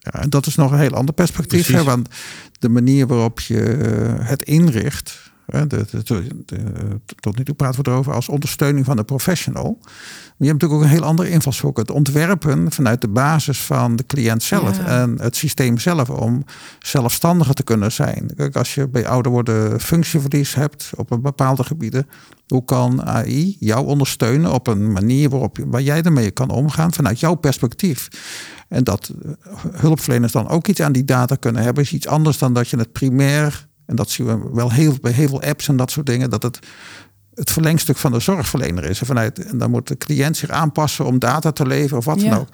Ja, 0.00 0.12
en 0.20 0.30
dat 0.30 0.46
is 0.46 0.54
nog 0.54 0.72
een 0.72 0.78
heel 0.78 0.94
ander 0.94 1.14
perspectief. 1.14 1.66
Hè, 1.66 1.82
want 1.82 2.08
de 2.58 2.68
manier 2.68 3.06
waarop 3.06 3.40
je 3.40 3.62
eh, 3.62 4.28
het 4.28 4.42
inricht, 4.42 5.30
de, 5.46 5.66
de, 5.66 6.02
de, 6.46 7.00
tot 7.20 7.38
nu 7.38 7.44
toe 7.44 7.54
praten 7.54 7.84
we 7.84 7.90
erover 7.90 8.12
als 8.12 8.28
ondersteuning 8.28 8.84
van 8.86 8.96
de 8.96 9.04
professional. 9.04 9.78
Maar 9.80 10.48
je 10.48 10.54
hebt 10.54 10.60
natuurlijk 10.60 10.80
ook 10.80 10.82
een 10.82 10.96
heel 10.96 11.08
andere 11.08 11.30
invalshoek. 11.30 11.76
Het 11.76 11.90
ontwerpen 11.90 12.72
vanuit 12.72 13.00
de 13.00 13.08
basis 13.08 13.60
van 13.60 13.96
de 13.96 14.06
cliënt 14.06 14.42
zelf 14.42 14.78
en 14.78 15.20
het 15.20 15.36
systeem 15.36 15.78
zelf 15.78 16.10
om 16.10 16.44
zelfstandiger 16.78 17.54
te 17.54 17.62
kunnen 17.62 17.92
zijn. 17.92 18.30
Kijk, 18.36 18.56
als 18.56 18.74
je 18.74 18.88
bij 18.88 19.06
ouder 19.06 19.32
worden 19.32 19.80
functieverlies 19.80 20.54
hebt 20.54 20.90
op 20.96 21.10
een 21.10 21.20
bepaalde 21.20 21.64
gebieden, 21.64 22.06
hoe 22.46 22.64
kan 22.64 23.04
AI 23.04 23.56
jou 23.60 23.86
ondersteunen 23.86 24.52
op 24.52 24.66
een 24.66 24.92
manier 24.92 25.30
waarop, 25.30 25.58
waar 25.66 25.82
jij 25.82 26.02
ermee 26.02 26.30
kan 26.30 26.50
omgaan 26.50 26.92
vanuit 26.92 27.20
jouw 27.20 27.34
perspectief? 27.34 28.08
En 28.70 28.84
dat 28.84 29.12
hulpverleners 29.72 30.32
dan 30.32 30.48
ook 30.48 30.68
iets 30.68 30.80
aan 30.80 30.92
die 30.92 31.04
data 31.04 31.34
kunnen 31.34 31.62
hebben, 31.62 31.82
is 31.82 31.92
iets 31.92 32.06
anders 32.06 32.38
dan 32.38 32.54
dat 32.54 32.68
je 32.68 32.76
het 32.76 32.92
primair 32.92 33.68
en 33.86 33.96
dat 33.96 34.10
zien 34.10 34.26
we 34.26 34.50
wel 34.52 34.72
heel, 34.72 34.94
bij 35.00 35.12
heel 35.12 35.28
veel 35.28 35.42
apps 35.42 35.68
en 35.68 35.76
dat 35.76 35.90
soort 35.90 36.06
dingen, 36.06 36.30
dat 36.30 36.42
het 36.42 36.58
het 37.34 37.50
verlengstuk 37.50 37.96
van 37.96 38.12
de 38.12 38.20
zorgverlener 38.20 38.84
is. 38.84 39.00
En, 39.00 39.06
vanuit, 39.06 39.44
en 39.44 39.58
dan 39.58 39.70
moet 39.70 39.88
de 39.88 39.96
cliënt 39.96 40.36
zich 40.36 40.50
aanpassen 40.50 41.04
om 41.04 41.18
data 41.18 41.52
te 41.52 41.66
leveren 41.66 41.98
of 41.98 42.04
wat 42.04 42.20
dan 42.20 42.32
ook. 42.32 42.48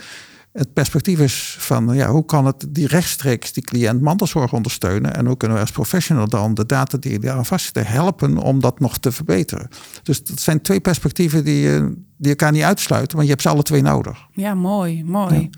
Het 0.57 0.73
perspectief 0.73 1.19
is 1.19 1.57
van 1.59 1.95
ja, 1.95 2.09
hoe 2.09 2.25
kan 2.25 2.47
het 2.47 2.67
die 2.69 2.87
rechtstreeks 2.87 3.53
die 3.53 3.63
cliënt 3.63 4.01
mantelzorg 4.01 4.53
ondersteunen 4.53 5.17
en 5.17 5.27
hoe 5.27 5.37
kunnen 5.37 5.57
we 5.57 5.63
als 5.63 5.73
professional 5.73 6.29
dan 6.29 6.55
de 6.55 6.67
data 6.67 6.99
die 6.99 7.19
daar 7.19 7.37
aan 7.37 7.47
vastzitten 7.47 7.87
helpen 7.87 8.39
om 8.39 8.61
dat 8.61 8.81
nog 8.81 8.99
te 8.99 9.13
verbeteren. 9.13 9.69
Dus 10.03 10.25
dat 10.25 10.41
zijn 10.41 10.63
twee 10.63 10.81
perspectieven 10.81 11.45
die, 11.45 11.81
die 12.17 12.31
elkaar 12.31 12.53
niet 12.53 12.63
uitsluiten, 12.63 13.17
maar 13.17 13.25
je 13.25 13.31
hebt 13.31 13.43
ze 13.43 13.49
alle 13.49 13.63
twee 13.63 13.83
nodig. 13.83 14.27
Ja, 14.33 14.55
mooi, 14.55 15.05
mooi. 15.05 15.51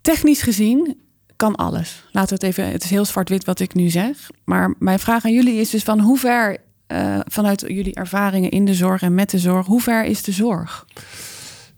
Technisch 0.00 0.42
gezien 0.42 0.96
kan 1.36 1.54
alles. 1.54 2.08
Laten 2.12 2.38
we 2.38 2.46
het 2.46 2.56
even. 2.56 2.72
Het 2.72 2.84
is 2.84 2.90
heel 2.90 3.04
zwart-wit 3.04 3.44
wat 3.44 3.60
ik 3.60 3.74
nu 3.74 3.88
zeg. 3.88 4.30
Maar 4.44 4.74
mijn 4.78 4.98
vraag 4.98 5.24
aan 5.24 5.32
jullie 5.32 5.60
is 5.60 5.70
dus 5.70 5.82
van 5.82 6.00
hoe 6.00 6.18
ver, 6.18 6.56
uh, 6.92 7.18
vanuit 7.24 7.60
jullie 7.60 7.94
ervaringen 7.94 8.50
in 8.50 8.64
de 8.64 8.74
zorg 8.74 9.02
en 9.02 9.14
met 9.14 9.30
de 9.30 9.38
zorg, 9.38 9.66
hoe 9.66 9.80
ver 9.80 10.04
is 10.04 10.22
de 10.22 10.32
zorg? 10.32 10.86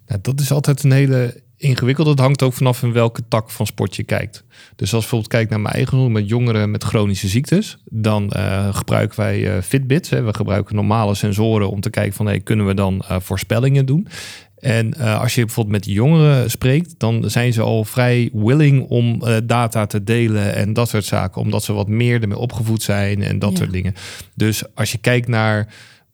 Nou, 0.07 0.21
dat 0.21 0.41
is 0.41 0.53
altijd 0.53 0.83
een 0.83 0.93
hele 0.93 1.47
ingewikkeld. 1.59 2.07
Het 2.07 2.19
hangt 2.19 2.43
ook 2.43 2.53
vanaf 2.53 2.83
in 2.83 2.93
welke 2.93 3.23
tak 3.29 3.51
van 3.51 3.67
sport 3.67 3.97
je 3.97 4.03
kijkt. 4.03 4.45
Dus 4.77 4.93
als 4.93 5.01
bijvoorbeeld 5.01 5.33
kijkt 5.33 5.51
naar 5.51 5.61
mijn 5.61 5.75
eigen 5.75 6.13
met 6.13 6.29
jongeren 6.29 6.71
met 6.71 6.85
chronische 6.85 7.29
ziektes, 7.29 7.79
dan 7.85 8.33
uh, 8.37 8.75
gebruiken 8.75 9.21
wij 9.21 9.57
uh, 9.57 9.63
Fitbits. 9.63 10.11
Hè. 10.11 10.23
We 10.23 10.35
gebruiken 10.35 10.75
normale 10.75 11.15
sensoren 11.15 11.71
om 11.71 11.81
te 11.81 11.91
kijken 11.91 12.15
van 12.15 12.27
hey, 12.27 12.41
kunnen 12.41 12.67
we 12.67 12.75
dan 12.75 13.03
uh, 13.11 13.17
voorspellingen 13.21 13.87
doen. 13.87 14.09
En 14.59 14.95
als 14.97 15.35
je 15.35 15.45
bijvoorbeeld 15.45 15.85
met 15.85 15.95
jongeren 15.95 16.51
spreekt, 16.51 16.95
dan 16.99 17.31
zijn 17.31 17.53
ze 17.53 17.63
al 17.63 17.85
vrij 17.85 18.31
willing 18.33 18.89
om 18.89 19.23
data 19.45 19.87
te 19.87 20.05
delen 20.05 20.55
en 20.55 20.73
dat 20.73 20.89
soort 20.89 21.05
zaken, 21.05 21.41
omdat 21.41 21.63
ze 21.63 21.73
wat 21.73 21.89
meer 21.89 22.23
ermee 22.23 22.39
opgevoed 22.39 22.83
zijn 22.83 23.23
en 23.23 23.39
dat 23.39 23.51
ja. 23.51 23.57
soort 23.57 23.73
dingen. 23.73 23.95
Dus 24.35 24.63
als 24.75 24.93
je 24.93 24.99
kijkt 24.99 25.29
naar 25.29 25.69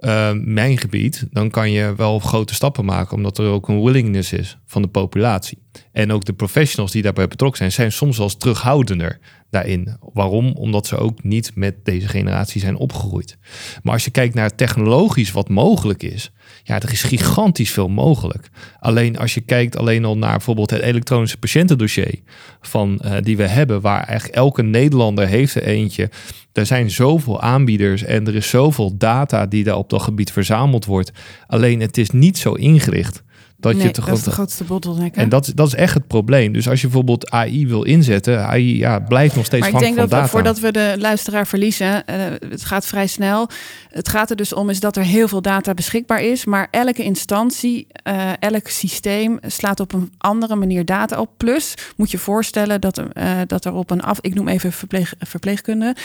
uh, 0.04 0.32
mijn 0.32 0.78
gebied, 0.78 1.26
dan 1.30 1.50
kan 1.50 1.70
je 1.70 1.94
wel 1.96 2.18
grote 2.18 2.54
stappen 2.54 2.84
maken, 2.84 3.16
omdat 3.16 3.38
er 3.38 3.46
ook 3.46 3.68
een 3.68 3.82
willingness 3.82 4.32
is 4.32 4.58
van 4.66 4.82
de 4.82 4.88
populatie. 4.88 5.58
En 5.92 6.12
ook 6.12 6.24
de 6.24 6.32
professionals 6.32 6.92
die 6.92 7.02
daarbij 7.02 7.28
betrokken 7.28 7.58
zijn, 7.58 7.72
zijn 7.72 7.92
soms 7.92 8.18
wel 8.18 8.28
terughoudender 8.28 9.18
daarin. 9.50 9.96
Waarom? 10.12 10.52
Omdat 10.52 10.86
ze 10.86 10.96
ook 10.96 11.22
niet 11.22 11.50
met 11.54 11.84
deze 11.84 12.08
generatie 12.08 12.60
zijn 12.60 12.76
opgegroeid. 12.76 13.38
Maar 13.82 13.92
als 13.92 14.04
je 14.04 14.10
kijkt 14.10 14.34
naar 14.34 14.54
technologisch 14.54 15.32
wat 15.32 15.48
mogelijk 15.48 16.02
is, 16.02 16.32
ja, 16.66 16.80
er 16.80 16.92
is 16.92 17.02
gigantisch 17.02 17.70
veel 17.70 17.88
mogelijk. 17.88 18.48
Alleen 18.80 19.18
als 19.18 19.34
je 19.34 19.40
kijkt 19.40 19.76
alleen 19.76 20.04
al 20.04 20.16
naar 20.16 20.30
bijvoorbeeld 20.30 20.70
het 20.70 20.80
elektronische 20.80 21.38
patiëntendossier 21.38 22.20
van 22.60 23.00
uh, 23.04 23.16
die 23.20 23.36
we 23.36 23.46
hebben, 23.46 23.80
waar 23.80 24.04
eigenlijk 24.04 24.38
elke 24.38 24.62
Nederlander 24.62 25.26
heeft 25.26 25.54
er 25.54 25.62
eentje. 25.62 26.10
Er 26.52 26.66
zijn 26.66 26.90
zoveel 26.90 27.40
aanbieders 27.40 28.02
en 28.02 28.26
er 28.26 28.34
is 28.34 28.48
zoveel 28.48 28.96
data 28.96 29.46
die 29.46 29.64
daar 29.64 29.76
op 29.76 29.90
dat 29.90 30.02
gebied 30.02 30.32
verzameld 30.32 30.84
wordt. 30.84 31.12
Alleen 31.46 31.80
het 31.80 31.98
is 31.98 32.10
niet 32.10 32.38
zo 32.38 32.52
ingericht 32.52 33.23
dat, 33.64 33.74
nee, 33.74 33.86
je 33.86 34.00
dat 34.00 34.18
is 34.18 34.22
de 34.22 34.30
grootste 34.30 34.64
bottleneck. 34.64 35.16
En 35.16 35.28
dat, 35.28 35.52
dat 35.54 35.66
is 35.66 35.74
echt 35.74 35.94
het 35.94 36.06
probleem. 36.06 36.52
Dus 36.52 36.68
als 36.68 36.80
je 36.80 36.86
bijvoorbeeld 36.86 37.30
AI 37.30 37.66
wil 37.66 37.82
inzetten, 37.82 38.46
AI 38.46 38.78
ja, 38.78 38.98
blijft 38.98 39.36
nog 39.36 39.44
steeds 39.44 39.62
maar 39.62 39.82
ik 39.82 39.94
denk 39.94 40.10
dat 40.10 40.20
we, 40.20 40.28
voordat 40.28 40.58
we 40.58 40.72
de 40.72 40.94
luisteraar 40.98 41.46
verliezen, 41.46 41.86
uh, 41.86 42.14
het 42.48 42.64
gaat 42.64 42.86
vrij 42.86 43.06
snel. 43.06 43.48
Het 43.88 44.08
gaat 44.08 44.30
er 44.30 44.36
dus 44.36 44.52
om 44.52 44.70
is 44.70 44.80
dat 44.80 44.96
er 44.96 45.02
heel 45.02 45.28
veel 45.28 45.42
data 45.42 45.74
beschikbaar 45.74 46.22
is, 46.22 46.44
maar 46.44 46.68
elke 46.70 47.02
instantie, 47.02 47.86
uh, 48.08 48.30
elk 48.38 48.68
systeem 48.68 49.38
slaat 49.46 49.80
op 49.80 49.92
een 49.92 50.12
andere 50.18 50.54
manier 50.54 50.84
data 50.84 51.20
op. 51.20 51.30
Plus 51.36 51.74
moet 51.96 52.10
je 52.10 52.18
voorstellen 52.18 52.80
dat, 52.80 52.98
uh, 52.98 53.40
dat 53.46 53.64
er 53.64 53.72
op 53.72 53.90
een 53.90 54.02
af, 54.02 54.18
ik 54.20 54.34
noem 54.34 54.48
even 54.48 54.72
verpleeg, 54.72 55.14
verpleegkunde, 55.18 55.96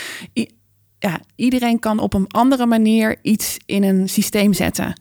ja, 1.00 1.20
iedereen 1.36 1.80
kan 1.80 2.00
op 2.00 2.14
een 2.14 2.28
andere 2.28 2.66
manier 2.66 3.16
iets 3.22 3.58
in 3.66 3.84
een 3.84 4.10
systeem 4.10 4.54
zetten. 4.54 4.94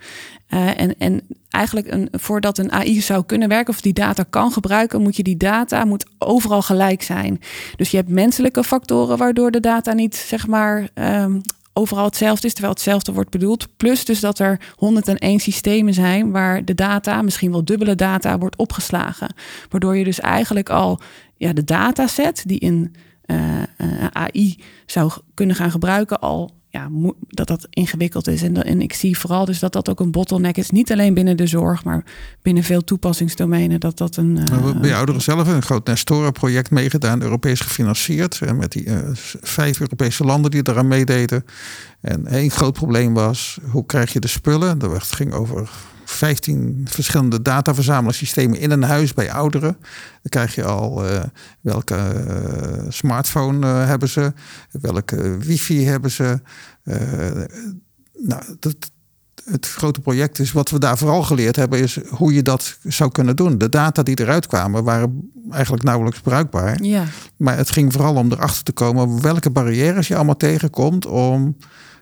Uh, 0.51 0.81
en, 0.81 0.99
en 0.99 1.21
eigenlijk 1.51 1.93
een, 1.93 2.09
voordat 2.13 2.59
een 2.59 2.73
AI 2.73 3.01
zou 3.01 3.25
kunnen 3.25 3.49
werken 3.49 3.75
of 3.75 3.81
die 3.81 3.93
data 3.93 4.25
kan 4.31 4.53
gebruiken, 4.53 5.03
moet 5.03 5.17
je 5.17 5.23
die 5.23 5.37
data 5.37 5.85
moet 5.85 6.07
overal 6.19 6.63
gelijk 6.63 7.03
zijn. 7.03 7.41
Dus 7.77 7.91
je 7.91 7.97
hebt 7.97 8.09
menselijke 8.09 8.65
factoren 8.65 9.17
waardoor 9.17 9.51
de 9.51 9.61
data 9.61 9.93
niet 9.93 10.17
zeg 10.17 10.47
maar 10.47 10.89
um, 10.95 11.41
overal 11.73 12.05
hetzelfde 12.05 12.47
is, 12.47 12.53
terwijl 12.53 12.75
hetzelfde 12.75 13.13
wordt 13.13 13.31
bedoeld. 13.31 13.77
Plus 13.77 14.05
dus 14.05 14.21
dat 14.21 14.39
er 14.39 14.61
101 14.75 15.41
systemen 15.41 15.95
zijn 15.95 16.31
waar 16.31 16.65
de 16.65 16.75
data, 16.75 17.23
misschien 17.23 17.51
wel 17.51 17.65
dubbele 17.65 17.95
data, 17.95 18.39
wordt 18.39 18.57
opgeslagen. 18.57 19.35
Waardoor 19.69 19.97
je 19.97 20.05
dus 20.05 20.21
eigenlijk 20.21 20.71
al 20.71 21.01
ja, 21.37 21.53
de 21.53 21.65
dataset 21.65 22.43
die 22.47 22.59
in 22.59 22.95
AI 24.13 24.59
zou 24.87 25.13
kunnen 25.35 25.57
gaan 25.57 25.71
gebruiken, 25.71 26.21
al 26.21 26.57
ja, 26.71 26.89
dat 27.29 27.47
dat 27.47 27.67
ingewikkeld 27.71 28.27
is. 28.27 28.43
En, 28.43 28.65
en 28.65 28.81
ik 28.81 28.93
zie 28.93 29.19
vooral 29.19 29.45
dus 29.45 29.59
dat 29.59 29.73
dat 29.73 29.89
ook 29.89 30.01
een 30.01 30.11
bottleneck 30.11 30.57
is. 30.57 30.71
Niet 30.71 30.93
alleen 30.93 31.15
binnen 31.15 31.37
de 31.37 31.47
zorg, 31.47 31.85
maar 31.85 32.05
binnen 32.43 32.63
veel 32.63 32.85
toepassingsdomeinen. 32.85 33.81
Dat 33.81 33.99
dat 33.99 34.17
een. 34.17 34.39
Uh, 34.53 34.81
bij 34.81 34.95
ouderen 34.95 35.21
zelf 35.21 35.49
een 35.49 35.63
groot 35.63 35.87
Nestora-project 35.87 36.71
meegedaan, 36.71 37.23
Europees 37.23 37.61
gefinancierd. 37.61 38.41
En 38.41 38.57
met 38.57 38.73
die 38.73 38.85
uh, 38.85 38.99
vijf 39.41 39.81
Europese 39.81 40.25
landen 40.25 40.51
die 40.51 40.69
eraan 40.69 40.89
meededen. 40.89 41.45
En 42.01 42.27
één 42.27 42.51
groot 42.51 42.73
probleem 42.73 43.15
was: 43.15 43.59
hoe 43.71 43.87
krijg 43.87 44.13
je 44.13 44.21
de 44.21 44.29
spullen? 44.29 44.79
Dat 44.79 45.03
ging 45.03 45.33
over 45.33 45.71
15 46.11 46.87
verschillende 46.91 47.43
dataverzamelingssystemen 47.43 48.59
in 48.59 48.71
een 48.71 48.83
huis 48.83 49.15
bij 49.15 49.33
ouderen. 49.33 49.77
Dan 50.23 50.29
krijg 50.29 50.55
je 50.55 50.65
al 50.65 51.11
uh, 51.11 51.23
welke 51.61 52.25
uh, 52.29 52.85
smartphone 52.89 53.67
uh, 53.67 53.87
hebben 53.87 54.09
ze, 54.09 54.33
welke 54.71 55.39
wifi 55.39 55.85
hebben 55.85 56.11
ze. 56.11 56.41
nou, 58.13 58.43
dat, 58.59 58.91
het 59.51 59.69
grote 59.69 60.01
project 60.01 60.39
is, 60.39 60.53
wat 60.53 60.71
we 60.71 60.79
daar 60.79 60.99
vooral 60.99 61.23
geleerd 61.23 61.57
hebben, 61.57 61.79
is 61.79 61.99
hoe 62.09 62.35
je 62.35 62.43
dat 62.43 62.79
zou 62.83 63.11
kunnen 63.11 63.37
doen. 63.37 63.59
De 63.59 63.69
data 63.69 64.03
die 64.03 64.21
eruit 64.21 64.47
kwamen 64.47 64.85
waren 64.85 65.31
eigenlijk 65.51 65.83
nauwelijks 65.83 66.21
bruikbaar. 66.21 66.83
Ja. 66.83 67.05
Maar 67.37 67.57
het 67.57 67.71
ging 67.71 67.93
vooral 67.93 68.15
om 68.15 68.33
erachter 68.33 68.63
te 68.63 68.73
komen 68.73 69.23
welke 69.23 69.51
barrières 69.51 70.09
je 70.09 70.17
allemaal 70.17 70.37
tegenkomt 70.37 71.07
om 71.07 71.57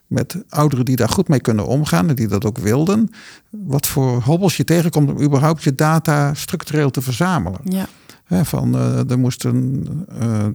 met 0.06 0.42
ouderen 0.48 0.84
die 0.84 0.96
daar 0.96 1.08
goed 1.08 1.28
mee 1.28 1.40
kunnen 1.40 1.66
omgaan 1.66 2.08
en 2.08 2.14
die 2.14 2.28
dat 2.28 2.44
ook 2.44 2.58
wilden. 2.58 3.10
Wat 3.50 3.86
voor 3.86 4.22
hobbels 4.22 4.56
je 4.56 4.64
tegenkomt 4.64 5.10
om 5.10 5.22
überhaupt 5.22 5.62
je 5.62 5.74
data 5.74 6.34
structureel 6.34 6.90
te 6.90 7.02
verzamelen. 7.02 7.60
Ja. 7.64 8.44
van 8.44 8.76
uh, 8.76 9.10
er 9.10 9.18
moest 9.18 9.44
een 9.44 9.88
uh, 10.22 10.46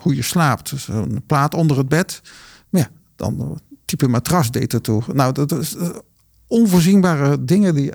hoe 0.00 0.14
je 0.14 0.22
slaapt, 0.22 0.70
dus 0.70 0.88
een 0.88 1.22
plaat 1.26 1.54
onder 1.54 1.78
het 1.78 1.88
bed. 1.88 2.20
Maar 2.68 2.80
ja, 2.80 2.88
dan 3.16 3.60
type 3.84 4.08
matras 4.08 4.50
deed 4.50 4.72
er 4.72 4.80
toe. 4.80 5.02
Nou, 5.12 5.32
dat 5.32 5.52
is 5.52 5.76
onvoorzienbare 6.46 7.44
dingen 7.44 7.74
die 7.74 7.90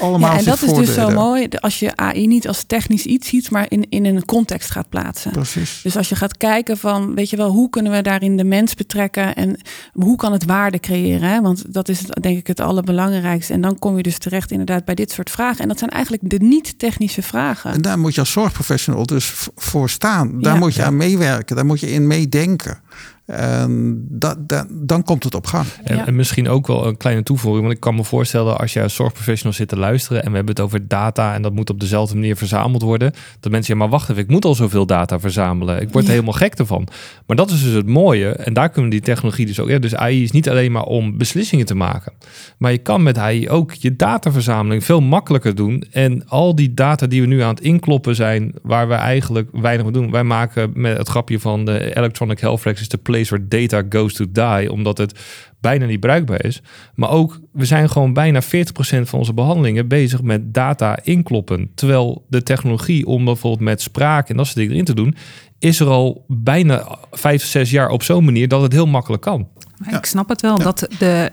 allemaal 0.00 0.32
Ja, 0.32 0.38
en 0.38 0.44
dat 0.44 0.62
is 0.62 0.72
dus 0.72 0.94
zo 0.94 1.10
mooi 1.10 1.48
als 1.60 1.78
je 1.78 1.96
AI 1.96 2.26
niet 2.26 2.48
als 2.48 2.64
technisch 2.66 3.04
iets 3.04 3.28
ziet, 3.28 3.50
maar 3.50 3.66
in, 3.68 3.86
in 3.88 4.04
een 4.04 4.24
context 4.24 4.70
gaat 4.70 4.88
plaatsen. 4.88 5.30
Precies. 5.30 5.80
Dus 5.82 5.96
als 5.96 6.08
je 6.08 6.14
gaat 6.16 6.36
kijken 6.36 6.78
van, 6.78 7.14
weet 7.14 7.30
je 7.30 7.36
wel, 7.36 7.50
hoe 7.50 7.70
kunnen 7.70 7.92
we 7.92 8.02
daarin 8.02 8.36
de 8.36 8.44
mens 8.44 8.74
betrekken 8.74 9.34
en 9.34 9.60
hoe 9.92 10.16
kan 10.16 10.32
het 10.32 10.44
waarde 10.44 10.80
creëren? 10.80 11.28
Hè? 11.28 11.40
Want 11.40 11.74
dat 11.74 11.88
is 11.88 12.00
denk 12.20 12.38
ik 12.38 12.46
het 12.46 12.60
allerbelangrijkste. 12.60 13.52
En 13.52 13.60
dan 13.60 13.78
kom 13.78 13.96
je 13.96 14.02
dus 14.02 14.18
terecht 14.18 14.50
inderdaad 14.50 14.84
bij 14.84 14.94
dit 14.94 15.10
soort 15.10 15.30
vragen. 15.30 15.62
En 15.62 15.68
dat 15.68 15.78
zijn 15.78 15.90
eigenlijk 15.90 16.22
de 16.30 16.38
niet-technische 16.38 17.22
vragen. 17.22 17.72
En 17.72 17.82
daar 17.82 17.98
moet 17.98 18.14
je 18.14 18.20
als 18.20 18.32
zorgprofessional 18.32 19.06
dus 19.06 19.32
voor 19.56 19.90
staan. 19.90 20.40
Daar 20.40 20.52
Ja. 20.52 20.58
moet 20.58 20.74
je 20.74 20.82
aan 20.82 20.96
meewerken. 20.96 21.56
Daar 21.56 21.66
moet 21.66 21.80
je 21.80 21.90
in 21.92 22.06
meedenken. 22.06 22.78
En 23.26 24.04
dan 24.70 25.02
komt 25.02 25.24
het 25.24 25.34
op 25.34 25.46
gang. 25.46 25.66
En, 25.84 25.96
Ja. 25.96 26.06
en 26.06 26.16
misschien 26.16 26.48
ook 26.48 26.66
wel 26.66 26.86
een 26.86 26.96
kleine 26.96 27.22
toevoeging. 27.22 27.62
Want 27.62 27.74
ik 27.74 27.80
kan 27.80 27.94
me 27.94 28.04
voorstellen 28.04 28.58
als 28.58 28.72
jij 28.72 28.82
als 28.82 28.94
zorgprofessional 28.94 29.52
zit 29.52 29.68
te 29.68 29.78
luisteren. 29.78 30.22
En 30.22 30.30
we 30.30 30.36
hebben 30.36 30.54
het 30.54 30.64
over 30.64 30.88
data. 30.88 31.34
En 31.34 31.42
dat 31.42 31.52
moet 31.52 31.70
op 31.70 31.80
dezelfde 31.80 32.14
manier 32.14 32.36
verzameld 32.36 32.82
worden. 32.82 33.12
Dat 33.40 33.52
mensen, 33.52 33.72
ja 33.74 33.80
maar 33.80 33.88
wacht 33.88 34.10
even. 34.10 34.22
Ik 34.22 34.28
moet 34.28 34.44
al 34.44 34.54
zoveel 34.54 34.86
data 34.86 35.20
verzamelen. 35.20 35.80
Ik 35.80 35.88
word 35.90 36.04
Ja. 36.04 36.10
er 36.10 36.14
helemaal 36.16 36.38
gek 36.38 36.54
ervan. 36.54 36.88
Maar 37.26 37.36
dat 37.36 37.50
is 37.50 37.62
dus 37.62 37.72
het 37.72 37.86
mooie. 37.86 38.28
En 38.28 38.52
daar 38.52 38.68
kunnen 38.70 38.90
die 38.90 39.00
technologie 39.00 39.46
dus 39.46 39.60
ook. 39.60 39.68
Ja, 39.68 39.78
dus 39.78 39.94
AI 39.94 40.22
is 40.22 40.30
niet 40.30 40.48
alleen 40.50 40.72
maar 40.72 40.84
om 40.84 41.18
beslissingen 41.18 41.66
te 41.66 41.74
maken. 41.74 42.12
Maar 42.58 42.72
je 42.72 42.78
kan 42.78 43.02
met 43.02 43.18
AI 43.18 43.48
ook 43.48 43.72
je 43.72 43.96
dataverzameling 43.96 44.84
veel 44.84 45.00
makkelijker 45.00 45.54
doen. 45.54 45.84
En 45.90 46.28
al 46.28 46.54
die 46.54 46.74
data 46.74 47.06
die 47.06 47.20
we 47.20 47.26
nu 47.26 47.40
aan 47.42 47.54
het 47.54 47.60
inkloppen 47.60 48.14
zijn. 48.14 48.52
Waar 48.62 48.88
we 48.88 48.94
eigenlijk 48.94 49.48
weinig 49.52 49.84
mee 49.84 49.92
doen. 49.94 50.10
Wij 50.10 50.24
maken 50.24 50.70
met 50.74 50.96
het 50.96 51.08
grapje 51.08 51.40
van 51.40 51.64
de 51.64 51.96
Electronic 51.96 52.40
Health 52.40 52.58
Records 52.62 52.80
is 52.80 52.88
de 52.88 52.96
place 53.14 53.36
where 53.36 53.48
data 53.48 53.98
goes 53.98 54.14
to 54.14 54.24
die. 54.32 54.72
Omdat 54.72 54.98
het 54.98 55.18
bijna 55.60 55.86
niet 55.86 56.00
bruikbaar 56.00 56.44
is. 56.44 56.62
Maar 56.94 57.10
ook, 57.10 57.40
we 57.52 57.64
zijn 57.64 57.90
gewoon 57.90 58.12
bijna 58.12 58.42
40% 58.42 58.46
van 59.02 59.18
onze 59.18 59.34
behandelingen 59.34 59.88
bezig 59.88 60.22
met 60.22 60.54
data 60.54 60.98
inkloppen. 61.02 61.70
Terwijl 61.74 62.24
de 62.28 62.42
technologie 62.42 63.06
om 63.06 63.24
bijvoorbeeld 63.24 63.62
met 63.62 63.82
spraak 63.82 64.28
en 64.28 64.36
dat 64.36 64.46
soort 64.46 64.58
dingen 64.58 64.72
erin 64.72 64.84
te 64.84 64.94
doen, 64.94 65.14
is 65.58 65.80
er 65.80 65.86
al 65.86 66.24
bijna 66.28 66.98
vijf, 67.10 67.44
zes 67.44 67.70
jaar 67.70 67.88
op 67.88 68.02
zo'n 68.02 68.24
manier 68.24 68.48
dat 68.48 68.62
het 68.62 68.72
heel 68.72 68.86
makkelijk 68.86 69.22
kan. 69.22 69.48
Ja. 69.90 69.96
Ik 69.98 70.04
snap 70.04 70.28
het 70.28 70.40
wel 70.40 70.58
dat 70.58 70.86
de 70.98 71.28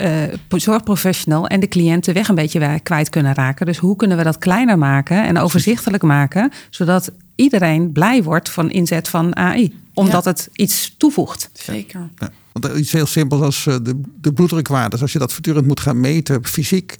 eh, 0.50 0.60
zorgprofessional 0.60 1.48
en 1.48 1.60
de 1.60 1.67
cliënt 1.67 2.06
de 2.06 2.13
weg 2.13 2.28
een 2.28 2.36
beetje 2.36 2.80
kwijt 2.84 3.10
kunnen 3.10 3.34
raken. 3.34 3.65
Dus 3.65 3.78
hoe 3.78 3.96
kunnen 3.96 4.17
we 4.17 4.24
dat 4.24 4.38
kleiner 4.38 4.78
maken 4.78 5.26
en 5.26 5.38
overzichtelijk 5.38 6.04
maken, 6.04 6.52
zodat 6.70 7.12
iedereen 7.41 7.91
blij 7.91 8.23
wordt 8.23 8.49
van 8.49 8.71
inzet 8.71 9.08
van 9.08 9.36
AI, 9.36 9.80
omdat 9.93 10.25
het 10.25 10.49
iets 10.54 10.95
toevoegt. 10.97 11.49
Zeker. 11.54 12.10
Ja. 12.17 12.32
Want 12.51 12.77
iets 12.77 12.91
heel 12.91 13.06
simpels 13.06 13.41
als 13.41 13.67
eh, 13.67 13.75
de, 13.84 14.01
de 14.21 14.34
bloeddrukwaardes. 14.34 15.01
Als 15.01 15.13
je 15.13 15.19
dat 15.19 15.34
voortdurend 15.34 15.67
moet 15.67 15.80
gaan 15.80 15.99
meten 15.99 16.45
fysiek 16.45 16.97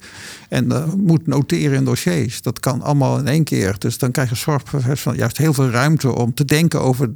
en 0.48 0.72
eh, 0.72 0.92
moet 0.92 1.26
noteren 1.26 1.76
in 1.76 1.84
dossiers. 1.84 2.42
Dat 2.42 2.60
kan 2.60 2.82
allemaal 2.82 3.18
in 3.18 3.26
één 3.26 3.44
keer. 3.44 3.74
Dus 3.78 3.98
dan 3.98 4.10
krijg 4.10 4.28
je 4.28 4.34
zorgprofessional 4.34 5.18
juist 5.18 5.36
heel 5.36 5.52
veel 5.52 5.70
ruimte 5.70 6.14
om 6.14 6.34
te 6.34 6.44
denken 6.44 6.80
over 6.80 7.10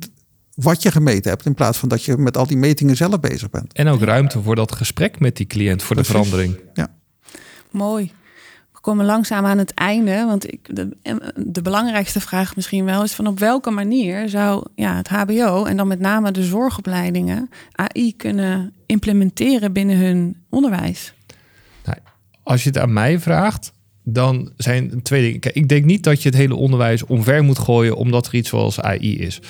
wat 0.55 0.83
je 0.83 0.91
gemeten 0.91 1.31
hebt. 1.31 1.47
In 1.47 1.55
plaats 1.55 1.79
van 1.79 1.89
dat 1.89 2.05
je 2.05 2.17
met 2.17 2.37
al 2.37 2.47
die 2.47 2.57
metingen 2.57 2.97
zelf 2.97 3.21
bezig 3.21 3.51
bent. 3.51 3.73
En 3.73 3.89
ook 3.89 4.03
ruimte 4.03 4.43
voor 4.43 4.55
dat 4.55 4.75
gesprek 4.75 5.21
met 5.21 5.37
die 5.37 5.47
cliënt 5.47 5.83
voor 5.83 5.97
de 5.97 6.05
verandering. 6.05 6.59
Mooi. 7.71 8.13
Komen 8.87 9.05
langzaam 9.05 9.45
aan 9.45 9.59
het 9.59 9.75
einde. 9.75 10.25
Want 10.27 10.53
ik, 10.53 10.77
de, 10.77 10.89
de 11.37 11.63
belangrijkste 11.63 12.21
vraag 12.21 12.57
misschien 12.57 12.85
wel 12.85 13.03
is 13.03 13.13
van 13.13 13.27
op 13.27 13.39
welke 13.39 13.71
manier 13.71 14.29
zou 14.29 14.67
ja, 14.75 14.97
het 14.97 15.09
HBO 15.09 15.65
en 15.65 15.77
dan 15.77 15.89
met 15.89 16.01
name 16.01 16.31
de 16.31 16.43
zorgopleidingen 16.43 17.51
AI 17.73 18.17
kunnen 18.17 18.73
implementeren 18.87 19.73
binnen 19.73 19.97
hun 19.97 20.37
onderwijs? 20.49 21.13
Als 22.43 22.63
je 22.63 22.69
het 22.69 22.79
aan 22.79 22.93
mij 22.93 23.19
vraagt, 23.21 23.73
dan 24.03 24.53
zijn 24.57 25.03
twee 25.03 25.23
dingen. 25.23 25.41
Kijk, 25.41 25.55
ik 25.55 25.69
denk 25.69 25.85
niet 25.85 26.05
dat 26.05 26.23
je 26.23 26.29
het 26.29 26.39
hele 26.39 26.55
onderwijs 26.55 27.05
omver 27.05 27.45
moet 27.45 27.59
gooien 27.59 27.97
omdat 27.97 28.27
er 28.27 28.35
iets 28.35 28.49
zoals 28.49 28.81
AI 28.81 29.19
is. 29.19 29.41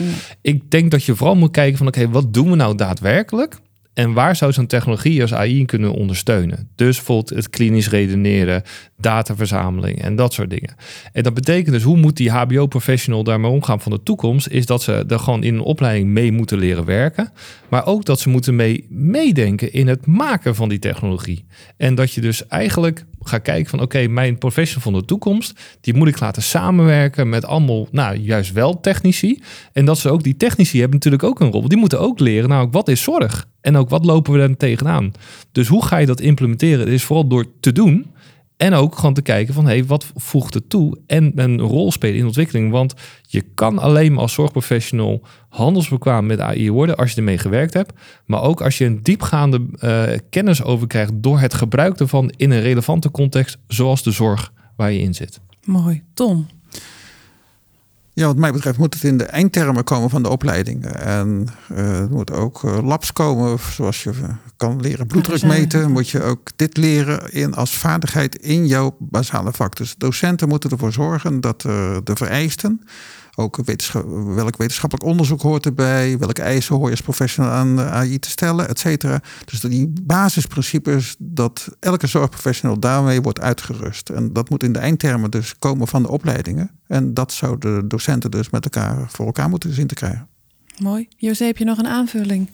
Ik 0.41 0.71
denk 0.71 0.91
dat 0.91 1.05
je 1.05 1.15
vooral 1.15 1.37
moet 1.37 1.51
kijken 1.51 1.79
van 1.79 1.87
oké, 1.87 2.09
wat 2.09 2.35
doen 2.35 2.51
we 2.51 2.57
nou 2.57 2.77
daadwerkelijk? 2.77 3.59
En 3.97 4.13
waar 4.13 4.37
zou 4.37 4.53
zo'n 4.53 4.67
technologie 4.67 5.23
als 5.23 5.35
AI 5.35 5.65
kunnen 5.65 5.93
ondersteunen? 5.93 6.69
Dus 6.75 6.97
bijvoorbeeld 6.97 7.29
het 7.29 7.51
klinisch 7.51 7.89
redeneren, 7.89 8.63
dataverzameling 8.97 10.03
en 10.03 10.17
dat 10.17 10.33
soort 10.33 10.51
dingen. 10.51 10.75
En 11.13 11.23
dat 11.23 11.35
betekent 11.35 11.75
dus, 11.75 11.83
hoe 11.83 11.97
moet 11.97 12.17
die 12.17 12.31
HBO-professional 12.31 13.25
daarmee 13.25 13.51
omgaan 13.51 13.81
van 13.81 13.93
de 13.93 14.03
toekomst? 14.03 14.49
Is 14.49 14.67
dat 14.67 14.83
ze 14.83 15.05
er 15.09 15.19
gewoon 15.19 15.43
in 15.43 15.55
een 15.55 15.61
opleiding 15.61 16.09
mee 16.09 16.33
moeten 16.33 16.59
leren 16.59 16.85
werken. 16.85 17.33
Maar 17.69 17.87
ook 17.87 18.05
dat 18.05 18.21
ze 18.21 18.29
moeten 18.29 18.57
mee 18.57 18.87
meedenken 18.89 19.73
in 19.73 19.87
het 19.87 20.07
maken 20.07 20.55
van 20.55 20.69
die 20.69 20.79
technologie. 20.79 21.45
En 21.77 21.95
dat 21.95 22.13
je 22.13 22.21
dus 22.21 22.47
eigenlijk 22.47 23.05
gaat 23.29 23.43
kijken 23.43 23.71
van 23.71 23.81
oké, 23.81 24.07
mijn 24.07 24.39
professional 24.39 24.83
van 24.83 24.93
de 24.93 25.05
toekomst, 25.05 25.61
die 25.81 25.95
moet 25.95 26.09
ik 26.09 26.21
laten 26.21 26.43
samenwerken 26.43 27.29
met 27.29 27.45
allemaal, 27.45 27.89
nou 27.91 28.17
juist 28.17 28.53
wel 28.53 28.81
technici. 28.81 29.43
En 29.73 29.85
dat 29.85 29.99
ze 29.99 30.11
ook, 30.11 30.23
die 30.23 30.37
technici 30.37 30.79
hebben 30.79 30.97
natuurlijk 30.97 31.23
ook 31.23 31.41
een 31.41 31.51
rol. 31.51 31.69
Die 31.69 31.79
moeten 31.79 32.01
ook 32.01 32.21
leren, 32.21 32.49
nou 32.49 32.69
wat 32.71 32.89
is 32.89 33.03
zorg? 33.03 33.49
En 33.61 33.77
ook 33.77 33.89
wat 33.89 34.05
lopen 34.05 34.33
we 34.33 34.39
daar 34.39 34.57
tegenaan? 34.57 35.13
Dus 35.53 35.69
hoe 35.69 35.85
ga 35.85 35.97
je 35.97 36.07
dat 36.07 36.21
implementeren? 36.21 36.79
Het 36.79 36.89
is 36.89 37.05
vooral 37.05 37.29
door 37.29 37.47
te 37.61 37.73
doen. 37.73 38.07
En 38.57 38.75
ook 38.75 38.97
gewoon 38.97 39.15
te 39.15 39.23
kijken 39.23 39.55
van, 39.55 39.67
hey, 39.67 39.85
wat 39.85 40.07
voegt 40.15 40.55
het 40.55 40.71
toe? 40.71 40.99
En 41.07 41.33
een 41.35 41.61
rol 41.61 41.93
spelen 41.93 42.17
in 42.17 42.27
ontwikkeling. 42.27 42.71
Want 42.71 42.95
je 43.23 43.43
kan 43.55 43.79
alleen 43.79 44.13
maar 44.13 44.23
als 44.23 44.33
zorgprofessional 44.33 45.23
handelsbekwaam 45.49 46.27
met 46.27 46.41
AI 46.41 46.71
worden 46.71 46.97
als 46.97 47.11
je 47.11 47.17
ermee 47.17 47.39
gewerkt 47.39 47.75
hebt. 47.75 47.93
Maar 48.25 48.43
ook 48.43 48.61
als 48.61 48.79
je 48.79 48.85
een 48.85 49.03
diepgaande 49.03 49.67
eh, 49.79 50.19
kennis 50.31 50.63
over 50.63 50.87
krijgt 50.87 51.13
door 51.15 51.39
het 51.39 51.55
gebruik 51.55 52.01
ervan 52.01 52.33
in 52.37 52.51
een 52.51 52.61
relevante 52.61 53.11
context, 53.11 53.59
zoals 53.69 54.03
de 54.03 54.11
zorg 54.11 54.53
waar 54.77 54.93
je 54.93 55.01
in 55.01 55.15
zit. 55.15 55.41
Mooi. 55.65 56.03
Tom. 56.15 56.47
Ja, 58.17 58.27
wat 58.27 58.37
mij 58.37 58.53
betreft 58.53 58.79
moet 58.79 58.95
het 58.95 59.05
in 59.05 59.17
de 59.17 59.25
eindtermen 59.25 59.85
komen 59.85 60.11
van 60.11 60.23
de 60.23 60.29
opleidingen. 60.29 61.01
En 61.01 61.49
er 61.75 62.09
moeten 62.11 62.35
ook 62.35 62.65
eh, 62.65 62.79
labs 62.83 63.13
komen, 63.13 63.59
zoals 63.73 64.03
je 64.03 64.11
eh, 64.11 64.29
kan 64.57 64.81
leren 64.81 65.07
bloeddruk 65.07 65.43
meten. 65.43 65.91
Moet 65.91 66.09
je 66.09 66.23
ook 66.23 66.51
dit 66.57 66.77
leren 66.77 67.33
in, 67.33 67.55
als 67.55 67.79
vaardigheid 67.79 68.37
in 68.37 68.67
jouw 68.67 68.97
basale 68.99 69.53
vak. 69.53 69.77
Dus 69.77 69.95
docenten 69.99 70.49
moeten 70.49 70.71
ervoor 70.71 70.93
zorgen 70.93 71.41
dat 71.41 71.61
de 71.61 72.13
vereisten, 72.15 72.81
ook 73.39 73.57
wetenschap, 73.65 74.05
welk 74.27 74.57
wetenschappelijk 74.57 75.09
onderzoek 75.09 75.41
hoort 75.41 75.67
erbij, 75.67 76.19
welke 76.19 76.43
eisen 76.43 76.75
hoor 76.75 76.85
je 76.85 76.91
als 76.91 77.01
professional 77.01 77.51
aan 77.51 77.81
AI 77.81 78.19
te 78.19 78.31
stellen, 78.31 78.69
et 78.69 78.79
cetera. 78.79 79.21
Dus 79.45 79.61
die 79.61 79.93
basisprincipes, 80.03 81.17
dat 81.19 81.69
elke 81.81 82.07
zorgprofessional 82.07 82.79
daarmee 82.79 83.23
wordt 83.23 83.41
uitgerust. 83.41 84.09
En 84.09 84.33
dat 84.33 84.51
moet 84.51 84.63
in 84.63 84.73
de 84.73 84.79
eindtermen 84.79 85.31
dus 85.31 85.59
komen 85.59 85.89
van 85.89 86.03
de 86.03 86.11
opleidingen. 86.11 86.71
En 86.87 87.15
dat 87.15 87.33
zouden 87.33 87.81
de 87.81 87.87
docenten 87.87 88.31
dus 88.31 88.51
met 88.51 88.65
elkaar 88.65 89.05
voor 89.09 89.27
elkaar 89.27 89.49
moeten 89.49 89.73
zien 89.73 89.87
te 89.87 89.95
krijgen. 89.95 90.27
Mooi. 90.79 91.09
José, 91.17 91.45
heb 91.45 91.57
je 91.57 91.65
nog 91.65 91.79
een 91.79 91.87
aanvulling? 91.87 92.51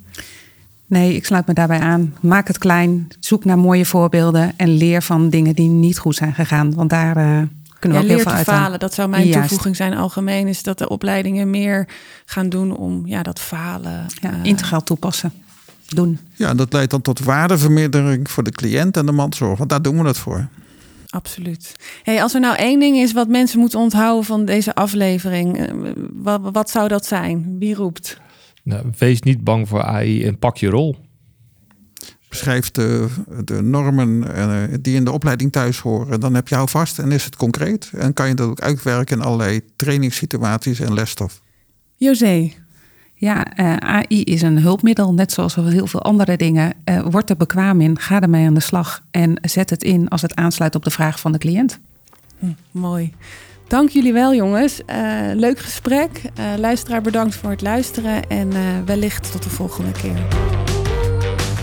Nee, 0.87 1.15
ik 1.15 1.25
sluit 1.25 1.47
me 1.47 1.53
daarbij 1.53 1.81
aan. 1.81 2.15
Maak 2.21 2.47
het 2.47 2.59
klein, 2.59 3.09
zoek 3.21 3.45
naar 3.45 3.59
mooie 3.59 3.87
voorbeelden 3.87 4.53
en 4.57 4.69
leer 4.69 5.03
van 5.03 5.31
dingen 5.31 5.55
die 5.55 5.69
niet 5.69 5.99
goed 5.99 6.15
zijn 6.15 6.35
gegaan. 6.35 6.75
Want 6.75 6.91
daar 6.91 7.17
eh, 7.17 7.43
kunnen 7.83 8.01
we 8.01 8.07
Ja, 8.07 8.11
ook 8.13 8.19
heel 8.19 8.31
veel 8.31 8.39
uit 8.39 8.47
falen. 8.47 8.79
Dat 8.79 8.95
zou 8.95 9.09
mijn 9.09 9.27
Juist. 9.27 9.39
toevoeging 9.39 9.77
zijn 9.77 9.95
algemeen. 9.95 10.49
Is 10.49 10.63
dat 10.63 10.79
de 10.79 10.89
opleidingen 10.89 11.51
meer 11.51 11.89
gaan 12.25 12.49
doen 12.49 12.77
om 12.77 13.07
ja, 13.07 13.23
dat 13.23 13.41
falen. 13.41 14.07
Ja, 14.21 14.33
eh, 14.33 14.39
integraal 14.43 14.83
toepassen. 14.83 15.33
Doen. 15.89 16.19
Ja, 16.35 16.49
en 16.49 16.57
dat 16.57 16.73
leidt 16.73 16.91
dan 16.91 17.03
tot 17.03 17.19
waardevermeerdering 17.19 18.31
voor 18.31 18.43
de 18.43 18.51
cliënt 18.51 18.97
en 18.97 19.07
de 19.07 19.13
mandzorg. 19.13 19.59
Want 19.59 19.71
daar 19.71 19.83
doen 19.83 20.03
we 20.03 20.07
het 20.07 20.19
voor. 20.19 20.49
Absoluut. 21.09 21.75
Hey, 22.03 22.23
als 22.23 22.35
er 22.35 22.41
nou 22.41 22.57
één 22.57 22.81
ding 22.81 22.97
is 22.97 23.13
wat 23.13 23.29
mensen 23.29 23.59
moeten 23.59 23.79
onthouden 23.79 24.25
van 24.25 24.45
deze 24.45 24.75
aflevering, 24.75 25.59
eh, 25.59 25.75
wat, 26.13 26.41
wat 26.53 26.71
zou 26.71 26.89
dat 26.89 27.07
zijn? 27.07 27.57
Wie 27.59 27.75
roept? 27.75 28.21
Nou, 28.63 28.85
wees 28.99 29.23
niet 29.23 29.45
bang 29.45 29.69
voor 29.69 29.83
AI 29.83 30.25
en 30.25 30.39
pak 30.39 30.57
je 30.57 30.69
rol. 30.69 30.97
Beschrijf 32.33 32.71
de, 32.71 33.09
de 33.45 33.63
normen 33.63 34.35
eh, 34.35 34.79
die 34.81 34.95
in 34.95 35.05
de 35.05 35.11
opleiding 35.11 35.53
thuis 35.53 35.79
horen. 35.79 36.21
Dan 36.21 36.35
heb 36.35 36.49
je 36.49 36.55
jou 36.55 36.69
vast 36.69 36.99
en 36.99 37.13
is 37.13 37.25
het 37.25 37.37
concreet. 37.37 37.91
En 37.95 38.13
kan 38.13 38.29
je 38.29 38.35
dat 38.35 38.49
ook 38.49 38.61
uitwerken 38.61 39.17
in 39.17 39.25
allerlei 39.25 39.61
trainingssituaties 39.77 40.81
en 40.81 40.95
lesstof. 40.95 41.41
José. 41.97 42.53
Ja, 43.15 43.45
eh, 43.45 43.77
AI 43.77 44.23
is 44.23 44.43
een 44.43 44.59
hulpmiddel, 44.59 45.15
net 45.15 45.33
zoals 45.33 45.55
heel 45.55 45.87
veel 45.87 46.03
andere 46.03 46.37
dingen. 46.37 46.73
Eh, 46.85 47.03
word 47.11 47.31
er 47.31 47.37
bekwaam 47.37 47.81
in, 47.81 47.99
ga 47.99 48.21
ermee 48.21 48.47
aan 48.47 48.55
de 48.55 48.61
slag 48.61 49.03
en 49.11 49.39
zet 49.43 49.71
het 49.71 49.85
in 49.85 50.09
als 50.09 50.23
het 50.23 50.35
aansluit 50.35 50.75
op 50.75 50.85
de 50.85 50.91
vraag 50.91 51.21
van 51.21 51.33
de 51.33 51.39
cliënt. 51.39 51.79
Hm, 52.39 52.47
mooi. 52.71 53.13
Dank 53.73 53.89
jullie 53.89 54.13
wel, 54.13 54.35
jongens. 54.35 54.85
Eh, 54.85 54.97
leuk 55.35 55.59
gesprek. 55.59 56.23
Eh, 56.35 56.45
luisteraar, 56.57 57.03
bedankt 57.03 57.35
voor 57.35 57.51
het 57.51 57.63
luisteren 57.63 58.29
en 58.29 58.53
eh, 58.53 58.61
wellicht 58.85 59.33
tot 59.33 59.43
de 59.43 59.51
volgende 59.51 59.93
keer. 59.93 60.27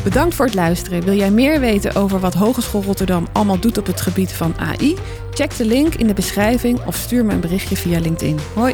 Bedankt 0.04 0.36
voor 0.36 0.46
het 0.46 0.56
luisteren. 0.56 1.04
Wil 1.04 1.16
jij 1.16 1.32
meer 1.32 1.60
weten 1.60 1.96
over 1.96 2.20
wat 2.20 2.34
Hogeschool 2.34 2.84
Rotterdam 2.84 3.28
allemaal 3.32 3.60
doet 3.60 3.78
op 3.78 3.86
het 3.86 4.02
gebied 4.02 4.32
van 4.32 4.54
AI? 4.58 4.96
Check 5.34 5.58
de 5.58 5.66
link 5.66 5.96
in 5.96 6.08
de 6.08 6.14
beschrijving 6.14 6.86
of 6.86 6.96
stuur 6.96 7.26
me 7.26 7.34
een 7.34 7.40
berichtje 7.40 7.76
via 7.76 8.00
LinkedIn. 8.00 8.40
Hoi! 8.54 8.74